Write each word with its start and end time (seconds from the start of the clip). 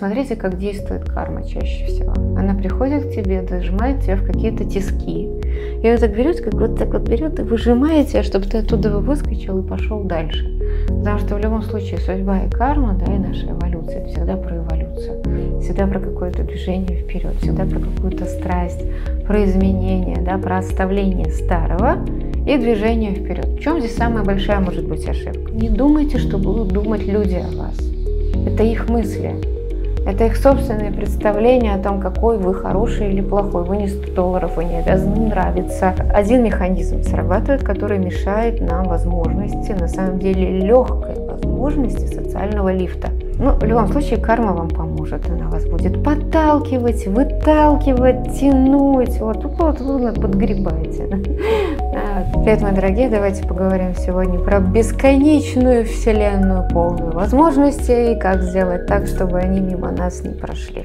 Смотрите, 0.00 0.34
как 0.34 0.56
действует 0.56 1.04
карма 1.04 1.46
чаще 1.46 1.84
всего. 1.84 2.12
Она 2.12 2.54
приходит 2.54 3.04
к 3.04 3.10
тебе, 3.10 3.46
зажимает 3.46 4.00
тебя 4.00 4.16
в 4.16 4.24
какие-то 4.24 4.64
тиски. 4.64 5.28
И 5.82 5.90
вот 5.90 6.00
так 6.00 6.16
берет, 6.16 6.40
как 6.40 6.54
вот 6.54 6.78
так 6.78 6.88
вот 6.94 7.06
берет 7.06 7.38
и 7.38 7.42
выжимает 7.42 8.08
тебя, 8.08 8.22
чтобы 8.22 8.46
ты 8.46 8.58
оттуда 8.58 8.96
выскочил 8.96 9.58
и 9.58 9.62
пошел 9.62 10.02
дальше. 10.02 10.58
Потому 10.88 11.18
что 11.18 11.34
в 11.34 11.38
любом 11.40 11.60
случае 11.60 11.98
судьба 11.98 12.44
и 12.44 12.48
карма, 12.48 12.98
да, 12.98 13.14
и 13.14 13.18
наша 13.18 13.48
эволюция, 13.48 14.00
это 14.00 14.08
всегда 14.08 14.36
про 14.38 14.56
эволюцию. 14.56 15.60
Всегда 15.60 15.86
про 15.86 16.00
какое-то 16.00 16.44
движение 16.44 17.02
вперед, 17.02 17.34
всегда 17.42 17.66
про 17.66 17.80
какую-то 17.80 18.24
страсть, 18.24 18.82
про 19.26 19.44
изменение, 19.44 20.16
да, 20.22 20.38
про 20.38 20.58
оставление 20.58 21.30
старого 21.30 21.98
и 22.46 22.56
движение 22.56 23.12
вперед. 23.12 23.48
В 23.48 23.60
чем 23.60 23.80
здесь 23.80 23.96
самая 23.96 24.24
большая 24.24 24.60
может 24.60 24.88
быть 24.88 25.06
ошибка? 25.06 25.52
Не 25.52 25.68
думайте, 25.68 26.16
что 26.16 26.38
будут 26.38 26.68
думать 26.68 27.06
люди 27.06 27.34
о 27.34 27.54
вас. 27.54 27.78
Это 28.46 28.62
их 28.62 28.88
мысли. 28.88 29.59
Это 30.06 30.24
их 30.24 30.36
собственное 30.36 30.92
представление 30.92 31.74
о 31.74 31.78
том, 31.78 32.00
какой 32.00 32.38
вы 32.38 32.54
хороший 32.54 33.10
или 33.10 33.20
плохой. 33.20 33.64
Вы 33.64 33.76
не 33.76 33.88
100 33.88 34.14
долларов, 34.14 34.56
вы 34.56 34.64
не 34.64 34.76
обязаны 34.76 35.28
нравиться. 35.28 35.94
Один 36.12 36.42
механизм 36.42 37.02
срабатывает, 37.02 37.62
который 37.62 37.98
мешает 37.98 38.60
нам 38.60 38.84
возможности, 38.84 39.72
на 39.72 39.88
самом 39.88 40.18
деле 40.18 40.58
легкой 40.60 41.14
возможности 41.26 42.06
социального 42.06 42.72
лифта. 42.72 43.08
Ну, 43.38 43.52
в 43.52 43.64
любом 43.64 43.88
случае, 43.88 44.18
карма 44.18 44.52
вам 44.52 44.68
поможет. 44.68 44.89
Она 45.00 45.48
вас 45.48 45.64
будет 45.64 46.04
подталкивать, 46.04 47.06
выталкивать, 47.06 48.38
тянуть. 48.38 49.18
Вот 49.18 49.40
тут 49.40 49.58
вот 49.58 49.80
вы 49.80 50.12
подгребаете. 50.12 51.06
Привет, 52.44 52.60
мои 52.60 52.72
дорогие. 52.72 53.08
Давайте 53.08 53.46
поговорим 53.48 53.94
сегодня 53.94 54.38
про 54.38 54.60
бесконечную 54.60 55.86
вселенную, 55.86 56.68
полную 56.68 57.12
возможностей, 57.12 58.12
и 58.12 58.18
как 58.18 58.42
сделать 58.42 58.86
так, 58.86 59.06
чтобы 59.06 59.38
они 59.38 59.60
мимо 59.60 59.90
нас 59.90 60.22
не 60.22 60.34
прошли. 60.34 60.84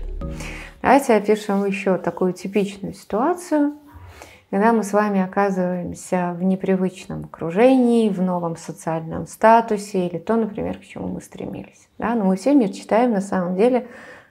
Давайте 0.82 1.14
опишем 1.14 1.66
еще 1.66 1.98
такую 1.98 2.32
типичную 2.32 2.94
ситуацию– 2.94 3.74
когда 4.56 4.72
мы 4.72 4.84
с 4.84 4.94
вами 4.94 5.22
оказываемся 5.22 6.34
в 6.38 6.44
непривычном 6.44 7.26
окружении, 7.26 8.08
в 8.08 8.22
новом 8.22 8.56
социальном 8.56 9.28
статусе 9.28 10.08
или 10.08 10.18
то, 10.18 10.38
например, 10.38 10.78
к 10.78 10.84
чему 10.84 11.10
мы 11.10 11.22
стремились. 11.22 11.90
Да? 11.98 12.16
Но 12.16 12.24
мы 12.24 12.38
все 12.38 12.54
мечтаем 12.54 13.12
на 13.12 13.20
самом 13.20 13.58
деле 13.58 13.88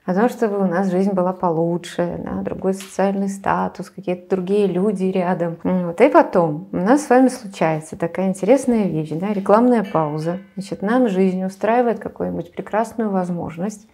о 0.07 0.15
том, 0.15 0.29
чтобы 0.29 0.59
у 0.59 0.67
нас 0.67 0.91
жизнь 0.91 1.13
была 1.13 1.33
получше, 1.33 2.21
да? 2.23 2.43
другой 2.43 2.75
социальный 2.75 3.29
статус, 3.29 3.89
какие-то 3.89 4.37
другие 4.37 4.67
люди 4.67 5.05
рядом. 5.05 5.57
Вот. 5.63 6.01
И 6.01 6.09
потом 6.11 6.69
у 6.73 6.77
нас 6.77 7.07
с 7.07 7.11
вами 7.11 7.29
случается 7.29 7.97
такая 7.97 8.29
интересная 8.29 8.85
вещь, 8.87 9.11
да? 9.11 9.33
рекламная 9.33 9.83
пауза. 9.83 10.41
Значит, 10.57 10.83
нам 10.83 11.09
жизнь 11.09 11.43
устраивает 11.43 12.01
какую-нибудь 12.01 12.53
прекрасную 12.53 13.11
возможность. 13.11 13.89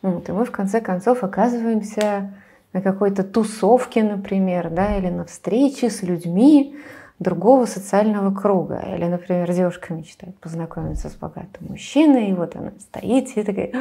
Вот. 0.00 0.28
И 0.28 0.32
мы 0.32 0.44
в 0.44 0.52
конце 0.52 0.80
концов 0.80 1.24
оказываемся 1.24 2.32
на 2.72 2.80
какой-то 2.80 3.24
тусовке, 3.24 4.02
например, 4.02 4.70
да, 4.70 4.96
или 4.96 5.08
на 5.08 5.24
встрече 5.24 5.90
с 5.90 6.02
людьми 6.02 6.76
другого 7.22 7.66
социального 7.66 8.34
круга. 8.34 8.82
Или, 8.94 9.06
например, 9.06 9.52
девушка 9.52 9.94
мечтает 9.94 10.38
познакомиться 10.40 11.08
с 11.08 11.14
богатым 11.14 11.68
мужчиной, 11.68 12.30
и 12.30 12.32
вот 12.34 12.56
она 12.56 12.72
стоит 12.78 13.36
и 13.36 13.42
такая, 13.42 13.72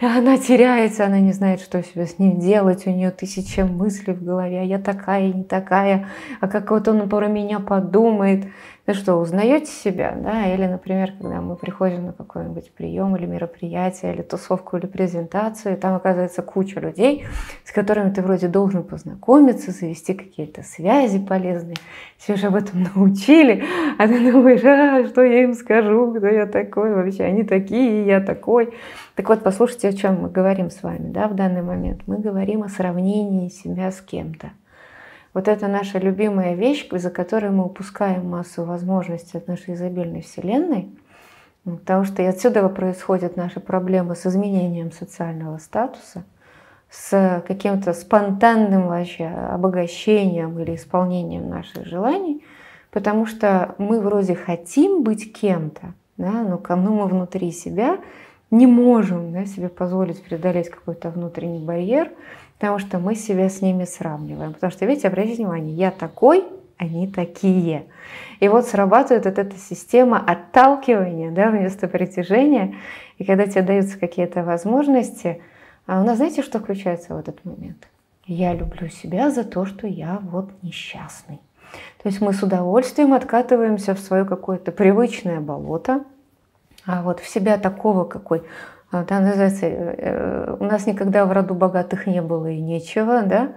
она 0.00 0.36
теряется, 0.36 1.06
она 1.06 1.20
не 1.20 1.32
знает, 1.32 1.60
что 1.60 1.82
себе 1.82 2.06
с 2.06 2.18
ним 2.18 2.38
делать, 2.38 2.86
у 2.86 2.90
нее 2.90 3.10
тысяча 3.10 3.64
мыслей 3.64 4.14
в 4.14 4.24
голове, 4.24 4.60
а 4.60 4.64
я 4.64 4.78
такая, 4.78 5.32
не 5.32 5.44
такая, 5.44 6.08
а 6.40 6.48
как 6.48 6.70
вот 6.70 6.88
он 6.88 7.08
про 7.08 7.28
меня 7.28 7.60
подумает. 7.60 8.46
Ну 8.84 8.94
что, 8.94 9.14
узнаете 9.14 9.70
себя, 9.70 10.12
да? 10.20 10.52
Или, 10.52 10.66
например, 10.66 11.12
когда 11.12 11.40
мы 11.40 11.54
приходим 11.54 12.06
на 12.06 12.12
какой-нибудь 12.12 12.72
прием 12.72 13.14
или 13.14 13.26
мероприятие, 13.26 14.12
или 14.12 14.22
тусовку, 14.22 14.76
или 14.76 14.86
презентацию, 14.86 15.74
и 15.74 15.78
там 15.78 15.94
оказывается 15.94 16.42
куча 16.42 16.80
людей, 16.80 17.24
с 17.64 17.70
которыми 17.70 18.10
ты 18.10 18.22
вроде 18.22 18.48
должен 18.48 18.82
познакомиться, 18.82 19.70
завести 19.70 20.14
какие-то 20.14 20.64
связи 20.64 21.20
полезные. 21.20 21.76
Все 22.18 22.34
же 22.34 22.48
об 22.48 22.56
этом 22.56 22.84
научили, 22.96 23.62
а 23.98 24.08
ты 24.08 24.32
думаешь, 24.32 24.64
а, 24.64 25.06
что 25.06 25.22
я 25.22 25.44
им 25.44 25.54
скажу, 25.54 26.12
кто 26.12 26.26
я 26.26 26.46
такой 26.46 26.92
вообще, 26.92 27.22
они 27.22 27.44
такие, 27.44 28.04
я 28.04 28.20
такой. 28.20 28.74
Так 29.14 29.28
вот, 29.28 29.44
послушайте, 29.44 29.90
о 29.90 29.92
чем 29.92 30.22
мы 30.22 30.28
говорим 30.28 30.70
с 30.70 30.82
вами, 30.82 31.12
да, 31.12 31.28
в 31.28 31.36
данный 31.36 31.62
момент. 31.62 32.00
Мы 32.08 32.18
говорим 32.18 32.64
о 32.64 32.68
сравнении 32.68 33.48
себя 33.48 33.92
с 33.92 34.00
кем-то. 34.00 34.50
Вот 35.34 35.48
это 35.48 35.66
наша 35.66 35.98
любимая 35.98 36.54
вещь, 36.54 36.86
за 36.90 37.10
которой 37.10 37.50
мы 37.50 37.64
упускаем 37.64 38.28
массу 38.28 38.64
возможностей 38.64 39.38
от 39.38 39.48
нашей 39.48 39.74
изобильной 39.74 40.20
Вселенной, 40.20 40.90
потому 41.64 42.04
что 42.04 42.22
и 42.22 42.26
отсюда 42.26 42.68
происходят 42.68 43.36
наши 43.36 43.60
проблемы 43.60 44.14
с 44.14 44.26
изменением 44.26 44.92
социального 44.92 45.56
статуса, 45.58 46.24
с 46.90 47.42
каким-то 47.48 47.94
спонтанным 47.94 48.88
вообще 48.88 49.26
обогащением 49.26 50.58
или 50.58 50.74
исполнением 50.76 51.48
наших 51.48 51.86
желаний, 51.86 52.44
потому 52.90 53.24
что 53.24 53.74
мы 53.78 54.02
вроде 54.02 54.34
хотим 54.34 55.02
быть 55.02 55.32
кем-то, 55.32 55.94
да, 56.18 56.42
но 56.42 56.58
кому 56.58 56.94
мы 56.94 57.06
внутри 57.06 57.50
себя 57.52 57.98
не 58.50 58.66
можем 58.66 59.32
да, 59.32 59.46
себе 59.46 59.70
позволить 59.70 60.22
преодолеть 60.22 60.68
какой-то 60.68 61.08
внутренний 61.08 61.64
барьер, 61.64 62.10
потому 62.62 62.78
что 62.78 63.00
мы 63.00 63.16
себя 63.16 63.48
с 63.48 63.60
ними 63.60 63.84
сравниваем. 63.84 64.52
Потому 64.52 64.70
что, 64.70 64.86
видите, 64.86 65.08
обратите 65.08 65.38
внимание, 65.42 65.74
я 65.74 65.90
такой, 65.90 66.44
они 66.78 67.08
такие. 67.08 67.86
И 68.38 68.46
вот 68.46 68.68
срабатывает 68.68 69.24
вот 69.24 69.36
эта 69.36 69.56
система 69.56 70.24
отталкивания 70.24 71.32
да, 71.32 71.50
вместо 71.50 71.88
притяжения. 71.88 72.76
И 73.18 73.24
когда 73.24 73.48
тебе 73.48 73.62
даются 73.62 73.98
какие-то 73.98 74.44
возможности, 74.44 75.42
а 75.88 76.00
у 76.02 76.04
нас 76.04 76.18
знаете, 76.18 76.42
что 76.42 76.60
включается 76.60 77.14
в 77.14 77.18
этот 77.18 77.44
момент? 77.44 77.88
Я 78.26 78.54
люблю 78.54 78.88
себя 78.88 79.32
за 79.32 79.42
то, 79.42 79.66
что 79.66 79.88
я 79.88 80.20
вот 80.22 80.48
несчастный. 80.62 81.40
То 82.00 82.08
есть 82.08 82.20
мы 82.20 82.32
с 82.32 82.44
удовольствием 82.44 83.12
откатываемся 83.12 83.96
в 83.96 83.98
свое 83.98 84.24
какое-то 84.24 84.70
привычное 84.70 85.40
болото, 85.40 86.04
а 86.86 87.02
вот 87.02 87.18
в 87.18 87.28
себя 87.28 87.58
такого, 87.58 88.04
какой 88.04 88.44
да, 88.92 89.20
называется, 89.20 89.66
э, 89.66 89.94
э, 89.96 90.56
у 90.60 90.64
нас 90.64 90.86
никогда 90.86 91.24
в 91.24 91.32
роду 91.32 91.54
богатых 91.54 92.06
не 92.06 92.20
было 92.20 92.50
и 92.50 92.60
нечего, 92.60 93.22
да, 93.22 93.52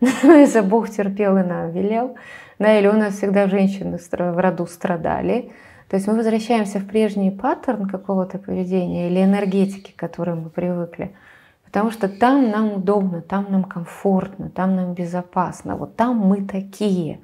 за 0.46 0.62
Бог 0.62 0.90
терпел 0.90 1.36
и 1.36 1.44
нам 1.44 1.70
велел, 1.70 2.16
да, 2.58 2.76
или 2.76 2.88
у 2.88 2.94
нас 2.94 3.14
всегда 3.14 3.46
женщины 3.46 3.98
в 3.98 4.40
роду 4.40 4.66
страдали. 4.66 5.52
То 5.88 5.96
есть 5.96 6.06
мы 6.06 6.14
возвращаемся 6.14 6.78
в 6.78 6.86
прежний 6.86 7.30
паттерн 7.30 7.88
какого-то 7.88 8.38
поведения 8.38 9.08
или 9.08 9.24
энергетики, 9.24 9.92
к 9.92 9.98
которой 9.98 10.36
мы 10.36 10.50
привыкли. 10.50 11.14
Потому 11.64 11.92
что 11.92 12.08
там 12.08 12.50
нам 12.50 12.72
удобно, 12.72 13.22
там 13.22 13.46
нам 13.48 13.64
комфортно, 13.64 14.50
там 14.50 14.74
нам 14.74 14.94
безопасно. 14.94 15.76
Вот 15.76 15.96
там 15.96 16.16
мы 16.16 16.44
такие 16.44 17.20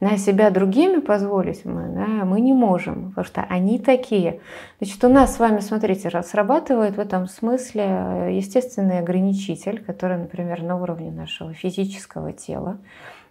на 0.00 0.16
себя 0.16 0.50
другими 0.50 1.00
позволить 1.00 1.64
мы, 1.64 1.88
да, 1.88 2.24
мы 2.24 2.40
не 2.40 2.52
можем, 2.52 3.10
потому 3.10 3.24
что 3.24 3.44
они 3.48 3.78
такие. 3.78 4.40
Значит, 4.80 5.02
у 5.04 5.08
нас 5.08 5.34
с 5.34 5.38
вами, 5.38 5.60
смотрите, 5.60 6.10
срабатывает 6.22 6.96
в 6.96 7.00
этом 7.00 7.26
смысле 7.26 7.84
э, 7.84 8.30
естественный 8.34 9.00
ограничитель, 9.00 9.82
который, 9.84 10.18
например, 10.18 10.62
на 10.62 10.80
уровне 10.80 11.10
нашего 11.10 11.52
физического 11.52 12.32
тела. 12.32 12.78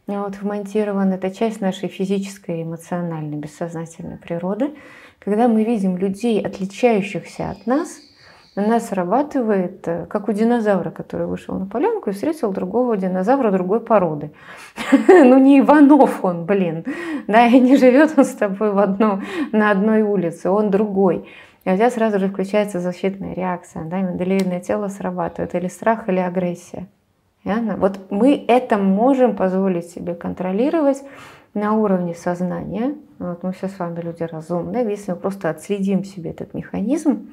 Вот 0.07 0.37
вмонтирован, 0.41 1.11
это 1.11 1.31
часть 1.31 1.59
нашей 1.59 1.89
физической, 1.89 2.63
эмоциональной, 2.63 3.37
бессознательной 3.37 4.17
природы. 4.17 4.71
Когда 5.19 5.47
мы 5.49 5.63
видим 5.63 5.97
людей, 5.97 6.41
отличающихся 6.41 7.49
от 7.49 7.65
нас– 7.65 7.99
на 8.57 8.67
нас 8.67 8.87
срабатывает, 8.87 9.87
э, 9.87 10.05
как 10.07 10.27
у 10.27 10.31
динозавра, 10.33 10.89
который 10.89 11.27
вышел 11.27 11.55
на 11.55 11.67
поленку 11.67 12.09
и 12.09 12.13
встретил 12.13 12.51
другого 12.51 12.97
динозавра 12.97 13.51
другой 13.51 13.79
породы. 13.79 14.31
Ну 15.07 15.37
не 15.37 15.59
Иванов 15.59 16.25
он, 16.25 16.45
блин, 16.45 16.83
да, 17.27 17.45
и 17.45 17.59
не 17.59 17.77
живет 17.77 18.17
он 18.17 18.25
с 18.25 18.33
тобой 18.33 18.71
в 18.71 18.79
одно, 18.79 19.21
на 19.51 19.69
одной 19.69 20.01
улице, 20.01 20.49
он 20.49 20.71
другой. 20.71 21.27
И 21.65 21.69
у 21.69 21.75
тебя 21.75 21.91
сразу 21.91 22.19
же 22.19 22.29
включается 22.29 22.79
защитная 22.79 23.33
реакция, 23.35 23.83
да, 23.85 24.01
миндалевидное 24.01 24.59
тело 24.59 24.87
срабатывает, 24.87 25.53
или 25.53 25.67
страх, 25.67 26.09
или 26.09 26.19
агрессия. 26.19 26.87
Ясно? 27.43 27.77
Вот 27.77 28.09
мы 28.09 28.43
это 28.47 28.77
можем 28.77 29.35
позволить 29.35 29.91
себе 29.91 30.15
контролировать 30.15 31.03
на 31.53 31.73
уровне 31.73 32.15
сознания. 32.15 32.95
Вот 33.19 33.43
мы 33.43 33.51
все 33.51 33.67
с 33.67 33.77
вами 33.77 34.01
люди 34.01 34.23
разумные. 34.23 34.83
Если 34.89 35.11
мы 35.11 35.17
просто 35.17 35.49
отследим 35.49 36.03
себе 36.03 36.31
этот 36.31 36.53
механизм, 36.53 37.29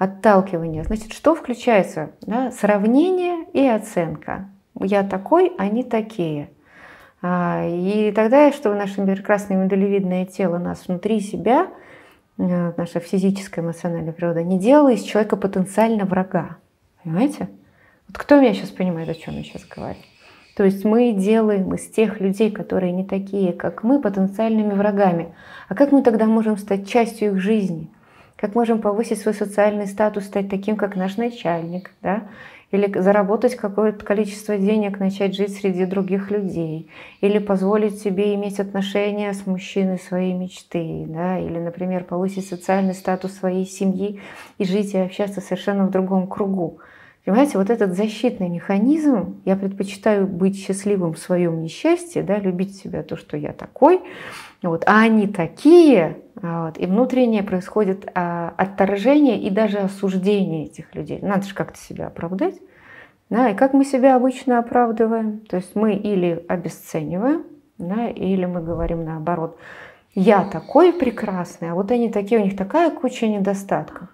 отталкивание. 0.00 0.82
Значит, 0.82 1.12
что 1.12 1.34
включается? 1.34 2.12
Да? 2.22 2.50
Сравнение 2.52 3.44
и 3.52 3.66
оценка. 3.66 4.48
Я 4.80 5.02
такой, 5.02 5.52
они 5.58 5.84
такие. 5.84 6.48
А, 7.20 7.66
и 7.66 8.10
тогда, 8.12 8.50
чтобы 8.50 8.76
наше 8.76 9.04
прекрасное 9.04 9.58
миндалевидное 9.58 10.24
тело 10.24 10.56
нас 10.56 10.88
внутри 10.88 11.20
себя, 11.20 11.68
э, 12.38 12.72
наша 12.78 13.00
физическая 13.00 13.62
эмоциональная 13.62 14.14
природа, 14.14 14.42
не 14.42 14.58
делала 14.58 14.88
из 14.88 15.02
человека 15.02 15.36
потенциально 15.36 16.06
врага. 16.06 16.56
Понимаете? 17.04 17.50
Вот 18.08 18.16
кто 18.16 18.40
меня 18.40 18.54
сейчас 18.54 18.70
понимает, 18.70 19.10
о 19.10 19.14
чем 19.14 19.34
я 19.34 19.44
сейчас 19.44 19.66
говорю? 19.66 19.98
То 20.56 20.64
есть 20.64 20.82
мы 20.82 21.12
делаем 21.12 21.74
из 21.74 21.90
тех 21.90 22.20
людей, 22.20 22.50
которые 22.50 22.92
не 22.92 23.04
такие, 23.04 23.52
как 23.52 23.82
мы, 23.82 24.00
потенциальными 24.00 24.72
врагами. 24.72 25.34
А 25.68 25.74
как 25.74 25.92
мы 25.92 26.02
тогда 26.02 26.24
можем 26.24 26.56
стать 26.56 26.88
частью 26.88 27.32
их 27.32 27.38
жизни? 27.38 27.90
Как 28.40 28.54
можем 28.54 28.80
повысить 28.80 29.20
свой 29.20 29.34
социальный 29.34 29.86
статус, 29.86 30.24
стать 30.24 30.48
таким, 30.48 30.76
как 30.76 30.96
наш 30.96 31.18
начальник, 31.18 31.90
да? 32.00 32.28
или 32.70 32.98
заработать 32.98 33.56
какое-то 33.56 34.04
количество 34.04 34.56
денег, 34.56 34.98
начать 34.98 35.34
жить 35.34 35.54
среди 35.54 35.84
других 35.84 36.30
людей, 36.30 36.88
или 37.20 37.38
позволить 37.38 38.00
себе 38.00 38.34
иметь 38.36 38.60
отношения 38.60 39.34
с 39.34 39.44
мужчиной 39.44 39.98
своей 39.98 40.32
мечты, 40.32 41.04
да, 41.08 41.38
или, 41.38 41.58
например, 41.58 42.04
повысить 42.04 42.46
социальный 42.46 42.94
статус 42.94 43.32
своей 43.32 43.66
семьи 43.66 44.20
и 44.58 44.64
жить 44.64 44.94
и 44.94 44.98
общаться 44.98 45.40
совершенно 45.40 45.86
в 45.86 45.90
другом 45.90 46.28
кругу. 46.28 46.78
Понимаете, 47.24 47.58
вот 47.58 47.68
этот 47.68 47.94
защитный 47.94 48.48
механизм, 48.48 49.42
я 49.44 49.54
предпочитаю 49.54 50.26
быть 50.26 50.56
счастливым 50.56 51.12
в 51.12 51.18
своем 51.18 51.62
несчастье, 51.62 52.22
да, 52.22 52.38
любить 52.38 52.76
себя 52.76 53.02
то, 53.02 53.16
что 53.16 53.36
я 53.36 53.52
такой, 53.52 54.00
вот, 54.62 54.84
а 54.86 55.00
они 55.00 55.26
такие, 55.26 56.18
вот, 56.34 56.78
и 56.78 56.86
внутреннее 56.86 57.42
происходит 57.42 58.10
а, 58.14 58.54
отторжение 58.56 59.38
и 59.38 59.50
даже 59.50 59.78
осуждение 59.78 60.66
этих 60.66 60.94
людей. 60.94 61.18
Надо 61.20 61.46
же 61.46 61.54
как-то 61.54 61.78
себя 61.78 62.06
оправдать. 62.06 62.54
Да, 63.28 63.50
и 63.50 63.54
как 63.54 63.74
мы 63.74 63.84
себя 63.84 64.16
обычно 64.16 64.58
оправдываем? 64.58 65.40
То 65.40 65.56
есть 65.56 65.76
мы 65.76 65.94
или 65.94 66.44
обесцениваем, 66.48 67.44
да, 67.78 68.08
или 68.08 68.44
мы 68.44 68.60
говорим 68.60 69.04
наоборот, 69.04 69.56
я 70.14 70.42
такой 70.44 70.92
прекрасный, 70.92 71.70
а 71.70 71.74
вот 71.74 71.92
они 71.92 72.10
такие, 72.10 72.40
у 72.40 72.44
них 72.44 72.56
такая 72.56 72.90
куча 72.90 73.28
недостатков. 73.28 74.08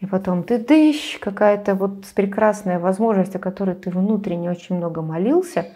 И 0.00 0.06
потом 0.06 0.42
ты 0.42 0.58
дыщ, 0.58 1.18
какая-то 1.18 1.74
вот 1.74 2.06
прекрасная 2.14 2.78
возможность, 2.78 3.34
о 3.34 3.38
которой 3.38 3.74
ты 3.74 3.90
внутренне 3.90 4.50
очень 4.50 4.76
много 4.76 5.00
молился, 5.00 5.68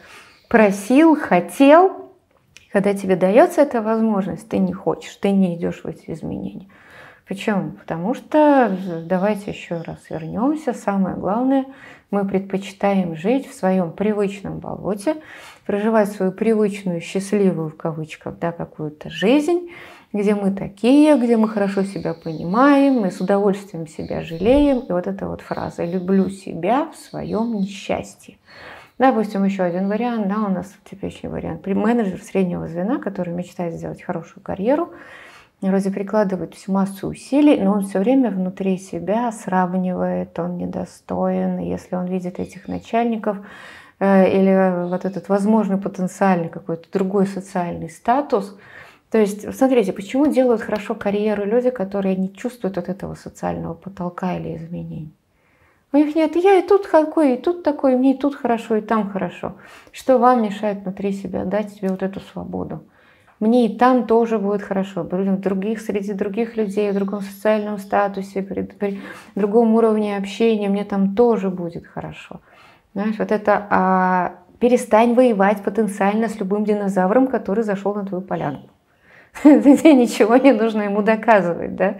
просил, 0.48 1.16
хотел. 1.16 2.10
Когда 2.70 2.94
тебе 2.94 3.16
дается 3.16 3.62
эта 3.62 3.82
возможность, 3.82 4.48
ты 4.48 4.58
не 4.58 4.72
хочешь, 4.72 5.16
ты 5.16 5.30
не 5.30 5.56
идешь 5.56 5.82
в 5.82 5.86
эти 5.86 6.10
изменения. 6.10 6.68
Почему? 7.26 7.72
Потому 7.72 8.14
что, 8.14 8.76
давайте 9.04 9.52
еще 9.52 9.80
раз 9.82 10.10
вернемся, 10.10 10.72
самое 10.72 11.16
главное, 11.16 11.64
мы 12.10 12.26
предпочитаем 12.26 13.14
жить 13.16 13.48
в 13.48 13.54
своем 13.54 13.92
привычном 13.92 14.58
болоте, 14.58 15.16
проживать 15.64 16.10
свою 16.10 16.32
привычную, 16.32 17.00
счастливую 17.00 17.68
в 17.68 17.76
кавычках, 17.76 18.38
да, 18.38 18.50
какую-то 18.50 19.10
жизнь, 19.10 19.70
где 20.12 20.34
мы 20.34 20.50
такие, 20.50 21.16
где 21.16 21.36
мы 21.36 21.48
хорошо 21.48 21.84
себя 21.84 22.14
понимаем, 22.14 22.94
мы 22.94 23.10
с 23.10 23.20
удовольствием 23.20 23.86
себя 23.86 24.22
жалеем. 24.22 24.80
И 24.80 24.92
вот 24.92 25.06
эта 25.06 25.28
вот 25.28 25.40
фраза 25.40 25.84
«люблю 25.84 26.28
себя 26.30 26.90
в 26.90 26.96
своем 26.96 27.54
несчастье». 27.54 28.38
Допустим, 28.98 29.44
еще 29.44 29.62
один 29.62 29.88
вариант, 29.88 30.28
да, 30.28 30.40
у 30.40 30.50
нас 30.50 30.74
типичный 30.88 31.30
вариант. 31.30 31.66
Менеджер 31.66 32.20
среднего 32.20 32.66
звена, 32.66 32.98
который 32.98 33.32
мечтает 33.32 33.74
сделать 33.74 34.02
хорошую 34.02 34.42
карьеру, 34.42 34.92
вроде 35.62 35.90
прикладывает 35.90 36.54
всю 36.54 36.72
массу 36.72 37.08
усилий, 37.08 37.58
но 37.60 37.72
он 37.72 37.84
все 37.84 38.00
время 38.00 38.30
внутри 38.30 38.76
себя 38.76 39.32
сравнивает, 39.32 40.38
он 40.38 40.58
недостоин. 40.58 41.58
Если 41.60 41.94
он 41.94 42.06
видит 42.06 42.38
этих 42.38 42.68
начальников, 42.68 43.38
э, 44.00 44.28
или 44.28 44.88
вот 44.90 45.06
этот 45.06 45.30
возможный 45.30 45.78
потенциальный 45.78 46.48
какой-то 46.48 46.90
другой 46.92 47.26
социальный 47.26 47.88
статус– 47.88 48.58
то 49.10 49.18
есть, 49.18 49.56
смотрите, 49.56 49.92
почему 49.92 50.26
делают 50.26 50.62
хорошо 50.62 50.94
карьеру 50.94 51.44
люди, 51.44 51.70
которые 51.70 52.16
не 52.16 52.32
чувствуют 52.32 52.78
от 52.78 52.88
этого 52.88 53.14
социального 53.14 53.74
потолка 53.74 54.36
или 54.36 54.56
изменений? 54.56 55.12
У 55.92 55.96
них 55.96 56.14
нет, 56.14 56.36
я 56.36 56.58
и 56.58 56.66
тут 56.66 56.86
какой, 56.86 57.34
и 57.34 57.36
тут 57.36 57.64
такой, 57.64 57.96
мне 57.96 58.14
и 58.14 58.16
тут 58.16 58.36
хорошо, 58.36 58.76
и 58.76 58.80
там 58.80 59.10
хорошо. 59.10 59.54
Что 59.90 60.18
вам 60.18 60.44
мешает 60.44 60.82
внутри 60.82 61.12
себя 61.12 61.44
дать 61.44 61.72
себе 61.72 61.88
вот 61.88 62.04
эту 62.04 62.20
свободу? 62.20 62.84
Мне 63.40 63.66
и 63.66 63.76
там 63.76 64.06
тоже 64.06 64.38
будет 64.38 64.62
хорошо. 64.62 65.02
Будем 65.02 65.40
других, 65.40 65.80
среди 65.80 66.12
других 66.12 66.56
людей, 66.56 66.92
в 66.92 66.94
другом 66.94 67.22
социальном 67.22 67.78
статусе, 67.78 68.42
при, 68.42 68.62
при 68.62 69.00
другом 69.34 69.74
уровне 69.74 70.16
общения, 70.16 70.68
мне 70.68 70.84
там 70.84 71.16
тоже 71.16 71.50
будет 71.50 71.86
хорошо. 71.86 72.40
Знаешь, 72.94 73.18
вот 73.18 73.32
это 73.32 73.66
а, 73.70 74.34
перестань 74.60 75.14
воевать 75.14 75.64
потенциально 75.64 76.28
с 76.28 76.38
любым 76.38 76.64
динозавром, 76.64 77.26
который 77.26 77.64
зашел 77.64 77.94
на 77.94 78.04
твою 78.04 78.22
полянку. 78.22 78.68
Ничего 79.44 80.36
не 80.36 80.52
нужно 80.52 80.82
ему 80.82 81.02
доказывать, 81.02 81.76
да. 81.76 81.96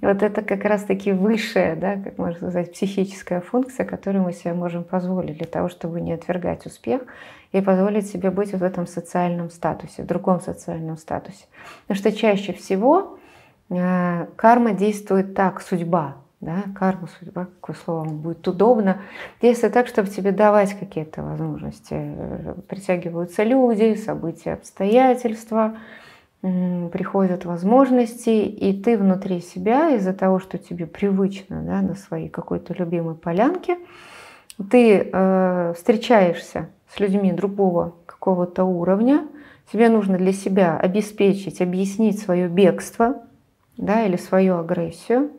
Вот 0.00 0.20
это 0.20 0.42
как 0.42 0.64
раз-таки 0.64 1.12
высшая, 1.12 1.76
да, 1.76 1.96
как 1.96 2.18
можно 2.18 2.50
сказать, 2.50 2.72
психическая 2.72 3.40
функция, 3.40 3.86
которую 3.86 4.24
мы 4.24 4.32
себе 4.32 4.52
можем 4.52 4.82
позволить 4.82 5.38
для 5.38 5.46
того, 5.46 5.68
чтобы 5.68 6.00
не 6.00 6.12
отвергать 6.12 6.66
успех 6.66 7.02
и 7.52 7.60
позволить 7.60 8.08
себе 8.08 8.32
быть 8.32 8.52
в 8.52 8.64
этом 8.64 8.88
социальном 8.88 9.48
статусе, 9.50 10.02
в 10.02 10.06
другом 10.06 10.40
социальном 10.40 10.96
статусе. 10.96 11.44
Потому 11.86 11.98
что 11.98 12.12
чаще 12.12 12.52
всего 12.52 13.16
э, 13.70 14.26
карма 14.34 14.72
действует 14.72 15.34
так, 15.34 15.60
судьба, 15.60 16.16
да, 16.40 16.64
карма, 16.74 17.08
судьба, 17.20 17.44
какое 17.44 17.76
слово 17.76 18.04
будет 18.04 18.48
удобно, 18.48 19.02
действует 19.40 19.72
так, 19.72 19.86
чтобы 19.86 20.08
тебе 20.08 20.32
давать 20.32 20.76
какие-то 20.76 21.22
возможности. 21.22 21.94
Э, 21.94 22.54
притягиваются 22.66 23.44
люди, 23.44 23.94
события, 23.94 24.54
обстоятельства– 24.54 25.76
приходят 26.42 27.44
возможности, 27.44 28.30
и 28.30 28.72
ты 28.72 28.98
внутри 28.98 29.40
себя, 29.40 29.90
из-за 29.90 30.12
того, 30.12 30.40
что 30.40 30.58
тебе 30.58 30.86
привычно 30.86 31.62
да, 31.62 31.80
на 31.82 31.94
своей 31.94 32.28
какой-то 32.28 32.74
любимой 32.74 33.14
полянке, 33.14 33.78
ты 34.70 35.08
э, 35.12 35.74
встречаешься 35.76 36.68
с 36.88 36.98
людьми 36.98 37.32
другого 37.32 37.94
какого-то 38.06 38.64
уровня, 38.64 39.26
тебе 39.72 39.88
нужно 39.88 40.18
для 40.18 40.32
себя 40.32 40.76
обеспечить, 40.76 41.60
объяснить 41.60 42.18
свое 42.18 42.48
бегство 42.48 43.22
да, 43.76 44.04
или 44.04 44.16
свою 44.16 44.58
агрессию, 44.58 45.30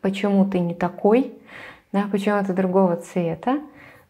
почему 0.00 0.48
ты 0.48 0.60
не 0.60 0.74
такой, 0.74 1.34
да, 1.92 2.04
почему 2.12 2.42
ты 2.44 2.52
другого 2.52 2.96
цвета, 2.96 3.58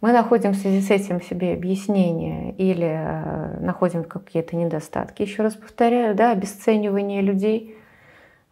мы 0.02 0.10
находим 0.10 0.50
в 0.50 0.56
связи 0.56 0.80
с 0.80 0.90
этим 0.90 1.22
себе 1.22 1.52
объяснение 1.52 2.52
или 2.54 2.88
э, 2.88 3.60
находим 3.60 4.02
какие-то 4.02 4.56
недостатки, 4.56 5.22
еще 5.22 5.44
раз 5.44 5.54
повторяю, 5.54 6.16
да, 6.16 6.32
обесценивание 6.32 7.22
людей. 7.22 7.76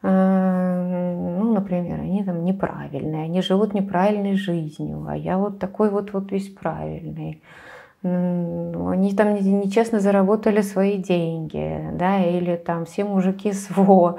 Э, 0.02 1.16
ну, 1.18 1.52
например, 1.52 1.98
они 1.98 2.22
там 2.22 2.44
неправильные, 2.44 3.24
они 3.24 3.42
живут 3.42 3.74
неправильной 3.74 4.36
жизнью, 4.36 5.04
а 5.08 5.16
я 5.16 5.38
вот 5.38 5.58
такой 5.58 5.90
вот, 5.90 6.12
вот 6.12 6.30
весь 6.30 6.48
правильный. 6.48 7.42
Они 8.02 9.14
там 9.14 9.34
нечестно 9.34 9.98
заработали 9.98 10.62
свои 10.62 10.98
деньги, 10.98 11.84
да, 11.94 12.24
или 12.24 12.54
там 12.54 12.84
все 12.84 13.02
мужики 13.04 13.52
СВО, 13.52 14.18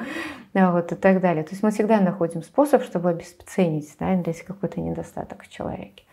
да, 0.54 0.74
вот 0.74 0.92
и 0.92 0.96
так 0.96 1.22
далее. 1.22 1.46
То 1.46 1.52
есть 1.52 1.64
мы 1.64 1.72
всегда 1.72 2.02
находим 2.02 2.44
способ, 2.44 2.84
чтобы 2.84 3.10
обесценить, 3.10 3.96
да, 4.02 4.12
если 4.12 4.44
какой-то 4.44 4.82
недостаток 4.82 5.44
в 5.44 5.50
человеке. 5.50 6.04